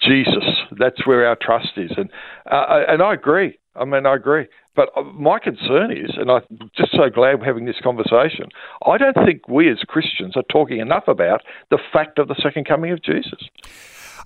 Jesus. 0.00 0.44
That's 0.78 1.04
where 1.04 1.26
our 1.26 1.36
trust 1.40 1.72
is, 1.76 1.90
and 1.96 2.10
uh, 2.48 2.84
and 2.86 3.02
I 3.02 3.14
agree. 3.14 3.58
I 3.78 3.84
mean, 3.84 4.06
I 4.06 4.14
agree. 4.14 4.46
But 4.74 4.90
uh, 4.96 5.02
my 5.02 5.38
concern 5.38 5.92
is, 5.92 6.10
and 6.16 6.30
I'm 6.30 6.42
just 6.76 6.92
so 6.92 7.10
glad 7.10 7.40
we're 7.40 7.46
having 7.46 7.64
this 7.64 7.80
conversation, 7.82 8.48
I 8.86 8.98
don't 8.98 9.16
think 9.24 9.48
we 9.48 9.70
as 9.70 9.78
Christians 9.86 10.36
are 10.36 10.44
talking 10.50 10.80
enough 10.80 11.08
about 11.08 11.42
the 11.70 11.78
fact 11.92 12.18
of 12.18 12.28
the 12.28 12.36
second 12.42 12.66
coming 12.66 12.92
of 12.92 13.02
Jesus. 13.02 13.48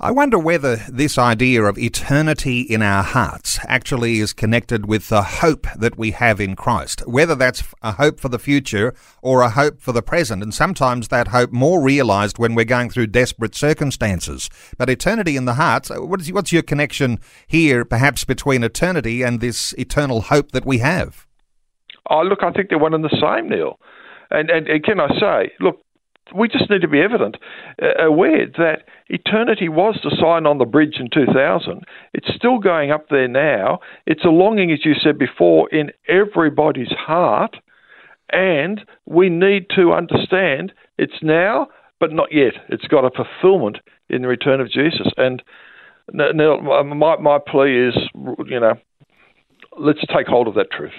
I 0.01 0.11
wonder 0.11 0.39
whether 0.39 0.77
this 0.89 1.19
idea 1.19 1.63
of 1.65 1.79
eternity 1.79 2.63
in 2.63 2.83
our 2.83 3.03
hearts 3.03 3.59
actually 3.67 4.21
is 4.21 4.33
connected 4.33 4.87
with 4.87 5.09
the 5.09 5.23
hope 5.23 5.67
that 5.77 5.99
we 5.99 6.13
have 6.13 6.41
in 6.41 6.57
Christ, 6.57 7.03
whether 7.07 7.35
that's 7.35 7.63
a 7.83 7.93
hope 7.93 8.19
for 8.19 8.29
the 8.29 8.39
future 8.39 8.95
or 9.21 9.43
a 9.43 9.51
hope 9.51 9.81
for 9.81 9.93
the 9.93 10.03
present, 10.03 10.43
and 10.43 10.55
sometimes 10.55 11.09
that 11.09 11.29
hope 11.29 11.53
more 11.53 11.83
realized 11.83 12.39
when 12.39 12.55
we're 12.55 12.65
going 12.65 12.89
through 12.89 13.09
desperate 13.09 13.55
circumstances. 13.55 14.49
But 14.79 14.89
eternity 14.89 15.37
in 15.37 15.45
the 15.45 15.55
hearts, 15.55 15.91
uh, 15.91 15.97
what's 15.97 16.53
your 16.53 16.63
connection 16.63 17.21
here, 17.47 17.85
perhaps 17.85 18.25
between 18.25 18.65
eternity 18.65 19.23
and 19.23 19.41
this 19.41 19.75
eternal 19.75 20.23
hope 20.23 20.53
that 20.53 20.65
we 20.65 20.79
have? 20.79 21.27
Oh, 22.09 22.23
look, 22.23 22.43
I 22.43 22.51
think 22.51 22.71
they're 22.71 22.79
one 22.79 22.95
and 22.95 23.05
the 23.05 23.21
same, 23.21 23.49
Neil. 23.49 23.79
And, 24.31 24.51
and, 24.51 24.67
and 24.67 24.83
can 24.83 24.99
I 24.99 25.09
say, 25.21 25.53
look, 25.61 25.81
we 26.35 26.49
just 26.49 26.71
need 26.71 26.83
to 26.83 26.89
be 26.89 27.01
evident, 27.01 27.37
uh, 27.81 28.05
aware 28.05 28.47
that 28.59 28.85
eternity 29.09 29.69
was 29.69 29.99
the 30.03 30.17
sign 30.21 30.47
on 30.47 30.59
the 30.59 30.65
bridge 30.65 30.97
in 30.99 31.09
2000. 31.11 31.83
It's 32.15 32.35
still 32.35 32.59
going 32.59 32.91
up 32.91 33.09
there 33.09 33.29
now. 33.29 33.81
It's 34.07 34.25
a 34.25 34.29
longing, 34.29 34.71
as 34.73 34.85
you 34.85 34.95
said 34.95 35.19
before, 35.19 35.69
in 35.71 35.91
everybody's 36.09 36.93
heart. 36.93 37.57
And 38.31 38.85
we 39.05 39.29
need 39.29 39.67
to 39.77 39.93
understand 39.93 40.73
it's 40.97 41.23
now, 41.23 41.69
but 42.01 42.13
not 42.13 42.33
yet. 42.33 42.55
It's 42.69 42.87
got 42.87 43.05
a 43.05 43.11
fulfillment 43.11 43.79
in 44.09 44.23
the 44.23 44.29
return 44.29 44.61
of 44.61 44.71
Jesus. 44.71 45.09
And 45.17 45.43
now, 46.13 46.57
my, 46.83 47.17
my 47.17 47.39
plea 47.39 47.89
is, 47.89 47.95
you 48.47 48.61
know, 48.61 48.75
let's 49.79 50.01
take 50.15 50.27
hold 50.27 50.49
of 50.49 50.55
that 50.55 50.71
truth. 50.71 50.93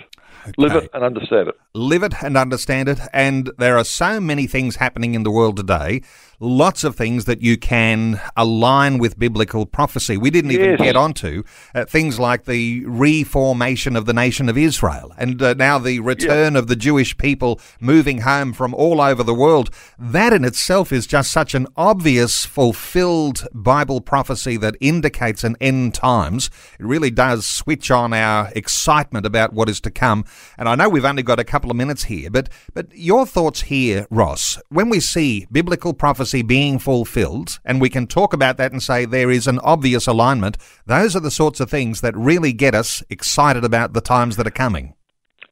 Okay. 0.44 0.54
Live 0.58 0.76
it 0.76 0.90
and 0.94 1.04
understand 1.04 1.48
it. 1.50 1.56
Live 1.74 2.04
it 2.04 2.14
and 2.22 2.38
understand 2.38 2.90
it. 2.90 3.00
And 3.14 3.52
there 3.58 3.78
are 3.78 3.84
so 3.84 4.20
many 4.20 4.48
things 4.48 4.78
happening 4.78 5.16
in 5.16 5.24
the 5.24 5.32
world 5.32 5.58
today 5.58 6.02
lots 6.44 6.84
of 6.84 6.96
things 6.96 7.24
that 7.26 7.42
you 7.42 7.58
can 7.58 8.20
align 8.36 8.98
with 8.98 9.18
biblical 9.18 9.66
prophecy. 9.66 10.18
We 10.18 10.30
didn't 10.30 10.52
even 10.52 10.72
yes. 10.72 10.80
get 10.80 10.96
onto 10.96 11.44
uh, 11.74 11.86
things 11.86 12.20
like 12.20 12.44
the 12.44 12.84
reformation 12.86 13.96
of 13.96 14.06
the 14.06 14.14
nation 14.14 14.50
of 14.50 14.58
Israel 14.58 15.14
and 15.18 15.42
uh, 15.42 15.54
now 15.54 15.80
the 15.80 16.02
return 16.02 16.56
of 16.56 16.68
the 16.68 16.76
Jewish 16.76 17.18
people 17.18 17.62
moving 17.80 18.22
home 18.22 18.52
from 18.52 18.74
all 18.74 19.00
over 19.00 19.24
the 19.24 19.34
world. 19.34 19.70
That 19.98 20.34
in 20.34 20.44
itself 20.44 20.92
is 20.92 21.08
just 21.08 21.32
such 21.32 21.56
an 21.56 21.66
obvious, 21.78 22.46
fulfilled 22.46 23.48
Bible 23.54 24.02
prophecy 24.02 24.58
that 24.58 24.76
indicates 24.82 25.44
an 25.46 25.56
end 25.62 25.94
times. 25.94 26.50
It 26.78 26.86
really 26.86 27.12
does 27.12 27.46
switch 27.46 27.90
on 27.90 28.14
our 28.14 28.52
excitement 28.54 29.26
about 29.26 29.54
what 29.54 29.70
is 29.70 29.80
to 29.82 29.92
come. 29.92 30.26
And 30.58 30.68
I 30.68 30.76
know 30.76 30.90
we've 30.90 31.06
only 31.06 31.24
got 31.24 31.40
a 31.40 31.44
couple 31.44 31.70
of 31.70 31.78
minutes 31.78 32.06
here, 32.06 32.30
but, 32.30 32.50
but 32.74 32.88
your 32.96 33.26
thoughts 33.26 33.62
here, 33.62 34.08
Ross, 34.10 34.60
when 34.70 34.90
we 34.90 35.00
see 35.00 35.48
biblical 35.52 35.94
prophecy 35.94 36.42
being 36.42 36.80
fulfilled, 36.80 37.60
and 37.64 37.80
we 37.80 37.90
can 37.90 38.08
talk 38.08 38.34
about 38.34 38.58
that 38.58 38.72
and 38.72 38.82
say 38.82 39.06
there 39.06 39.32
is 39.32 39.48
an 39.48 39.60
obvious 39.60 40.08
alignment, 40.08 40.58
those 40.86 41.16
are 41.16 41.22
the 41.22 41.32
sorts 41.32 41.60
of 41.60 41.70
things 41.70 42.02
that 42.02 42.16
really 42.18 42.54
get 42.54 42.74
us 42.74 43.04
excited 43.10 43.64
about 43.64 43.94
the 43.94 44.02
times 44.02 44.36
that 44.38 44.48
are 44.48 44.52
coming. 44.52 44.96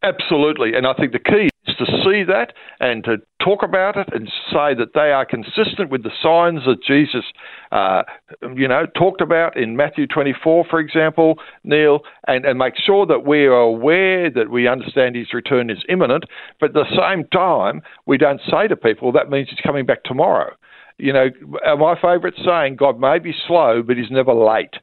Absolutely. 0.04 0.74
And 0.74 0.88
I 0.88 0.94
think 0.94 1.12
the 1.12 1.20
key 1.20 1.51
to 1.86 2.04
see 2.04 2.24
that 2.24 2.54
and 2.80 3.04
to 3.04 3.18
talk 3.44 3.64
about 3.64 3.98
it 3.98 4.08
and 4.14 4.28
say 4.52 4.74
that 4.76 4.94
they 4.94 5.12
are 5.12 5.26
consistent 5.26 5.90
with 5.90 6.04
the 6.04 6.12
signs 6.22 6.62
that 6.66 6.84
Jesus, 6.86 7.26
uh, 7.72 8.04
you 8.56 8.68
know, 8.68 8.86
talked 8.96 9.22
about 9.22 9.58
in 9.58 9.76
Matthew 9.76 10.08
24, 10.08 10.66
for 10.70 10.80
example, 10.80 11.36
Neil, 11.64 12.02
and, 12.28 12.46
and 12.46 12.58
make 12.58 12.76
sure 12.78 13.06
that 13.06 13.26
we 13.26 13.46
are 13.46 13.54
aware 13.54 14.30
that 14.30 14.50
we 14.50 14.68
understand 14.68 15.16
his 15.16 15.34
return 15.34 15.70
is 15.70 15.84
imminent, 15.90 16.26
but 16.60 16.70
at 16.70 16.74
the 16.74 16.86
same 16.96 17.26
time, 17.30 17.82
we 18.06 18.18
don't 18.18 18.42
say 18.50 18.68
to 18.68 18.76
people 18.76 19.12
that 19.12 19.30
means 19.30 19.50
he's 19.50 19.60
coming 19.60 19.86
back 19.86 20.04
tomorrow. 20.04 20.54
You 20.98 21.14
know, 21.14 21.30
uh, 21.66 21.76
my 21.78 21.96
favourite 21.96 22.36
saying, 22.46 22.76
God 22.76 23.00
may 23.00 23.18
be 23.18 23.34
slow, 23.48 23.82
but 23.82 23.98
he's 23.98 24.12
never 24.12 24.34
late. 24.34 24.76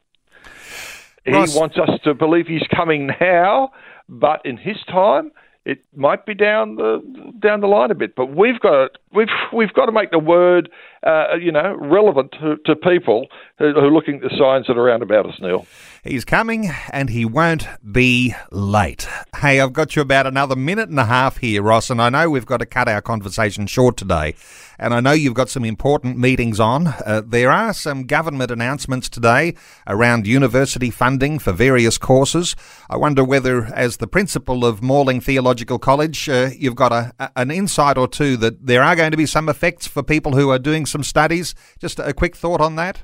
He 1.25 1.59
wants 1.59 1.77
us 1.77 1.91
to 2.05 2.15
believe 2.15 2.47
he's 2.47 2.67
coming 2.75 3.11
now, 3.21 3.71
but 4.09 4.41
in 4.45 4.57
his 4.57 4.77
time, 4.91 5.31
it 5.69 5.85
might 5.95 6.25
be 6.25 6.33
down 6.33 6.77
the 6.77 6.99
down 7.39 7.61
the 7.61 7.67
line 7.67 7.91
a 7.91 7.95
bit. 7.95 8.17
But 8.17 8.35
we've 8.35 8.59
got 8.59 8.93
we've 9.15 9.29
we've 9.53 9.73
got 9.75 9.87
to 9.87 9.93
make 9.93 10.11
the 10.11 10.19
word, 10.19 10.71
uh, 11.07 11.37
you 11.41 11.53
know, 11.53 11.77
relevant 11.81 12.33
to, 12.33 12.57
to 12.67 12.75
people 12.77 13.27
who, 13.59 13.67
are 13.67 13.91
looking 13.91 14.17
at 14.17 14.23
the 14.23 14.37
signs 14.39 14.67
that 14.67 14.77
are 14.77 14.81
around 14.81 15.03
about 15.03 15.27
us, 15.27 15.39
Neil. 15.41 15.67
He's 16.05 16.25
coming 16.25 16.71
and 16.91 17.11
he 17.11 17.25
won't 17.25 17.67
be 17.93 18.35
late. 18.51 19.09
Hey, 19.37 19.61
I've 19.61 19.73
got 19.73 19.97
you 19.97 20.03
about 20.03 20.27
another 20.27 20.57
minute 20.57 20.89
and 20.89 20.99
a 20.99 21.05
half 21.05 21.39
here, 21.39 21.63
Ross, 21.63 21.91
and 21.91 22.01
I 22.01 22.09
know 22.09 22.31
we've 22.31 22.47
got 22.47 22.59
to 22.59 22.67
cut 22.67 22.89
our 22.89 23.03
conversation 23.03 23.67
short 23.67 23.97
today. 23.97 24.35
And 24.81 24.95
I 24.95 25.01
know 25.01 25.11
you've 25.11 25.35
got 25.35 25.49
some 25.49 25.65
important 25.65 26.19
meetings 26.19 26.61
on. 26.61 26.87
Uh, 26.87 27.21
there 27.27 27.51
are 27.51 27.73
some 27.73 28.05
government 28.05 28.53
announcements 28.53 29.09
today 29.09 29.55
around 29.89 30.27
university 30.27 30.91
funding 30.91 31.41
for 31.41 31.53
various 31.53 31.99
courses. 31.99 32.55
I 32.89 32.97
wonder 32.97 33.25
whether, 33.25 33.65
as 33.67 33.97
the 33.97 34.07
principal 34.07 34.65
of 34.65 34.81
Morling 34.81 35.21
Theological 35.21 35.81
College, 35.81 36.29
uh, 36.29 36.51
you've 36.57 36.77
got 36.77 36.93
a, 36.93 37.31
an 37.35 37.51
insight 37.51 37.99
or 37.99 38.07
two 38.07 38.37
that 38.37 38.65
there 38.65 38.85
are 38.85 38.95
going 38.95 39.11
to 39.11 39.17
be 39.17 39.27
some 39.27 39.49
effects 39.49 39.89
for 39.89 40.05
people 40.05 40.37
who 40.37 40.51
are 40.51 40.61
doing 40.61 40.87
some 40.89 41.03
studies. 41.03 41.55
Just 41.81 41.99
a 41.99 42.13
quick 42.13 42.37
thought 42.37 42.61
on 42.61 42.77
that. 42.77 43.03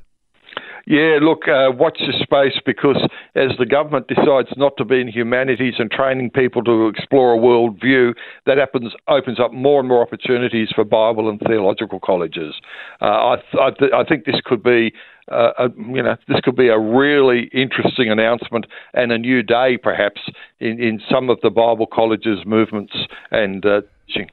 Yeah, 0.86 1.18
look, 1.22 1.48
uh, 1.48 1.70
watch 1.72 1.98
this 1.98 2.20
space 2.20 2.60
because 2.66 3.08
as 3.34 3.52
the 3.58 3.64
government 3.64 4.06
decides 4.06 4.50
not 4.56 4.76
to 4.76 4.84
be 4.84 5.00
in 5.00 5.08
humanities 5.08 5.74
and 5.78 5.90
training 5.90 6.30
people 6.30 6.62
to 6.64 6.88
explore 6.88 7.32
a 7.32 7.38
world 7.38 7.80
view, 7.80 8.12
that 8.44 8.58
happens 8.58 8.92
opens 9.08 9.40
up 9.40 9.52
more 9.52 9.80
and 9.80 9.88
more 9.88 10.02
opportunities 10.02 10.68
for 10.74 10.84
Bible 10.84 11.30
and 11.30 11.40
theological 11.40 12.00
colleges. 12.00 12.54
Uh, 13.00 13.04
I, 13.04 13.34
I, 13.58 13.70
th- 13.70 13.92
I 13.94 14.04
think 14.04 14.26
this 14.26 14.42
could 14.44 14.62
be 14.62 14.92
uh, 15.32 15.52
a, 15.58 15.68
you 15.78 16.02
know, 16.02 16.16
this 16.28 16.40
could 16.42 16.56
be 16.56 16.68
a 16.68 16.78
really 16.78 17.48
interesting 17.54 18.10
announcement 18.10 18.66
and 18.92 19.10
a 19.10 19.16
new 19.16 19.42
day, 19.42 19.78
perhaps, 19.82 20.20
in, 20.60 20.82
in 20.82 21.00
some 21.10 21.30
of 21.30 21.40
the 21.42 21.48
Bible 21.48 21.86
colleges' 21.86 22.40
movements 22.44 22.92
and 23.30 23.64
uh, 23.64 23.80
teaching. 24.06 24.28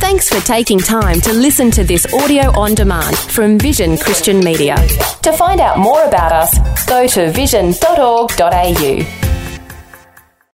Thanks 0.00 0.28
for 0.28 0.40
taking 0.44 0.78
time 0.78 1.20
to 1.20 1.32
listen 1.32 1.70
to 1.70 1.84
this 1.84 2.12
audio 2.12 2.50
on 2.58 2.74
demand 2.74 3.16
from 3.16 3.56
Vision 3.58 3.96
Christian 3.96 4.40
Media. 4.40 4.74
To 5.22 5.32
find 5.32 5.60
out 5.60 5.78
more 5.78 6.02
about 6.04 6.32
us, 6.32 6.86
go 6.86 7.06
to 7.06 7.30
vision.org.au. 7.30 9.31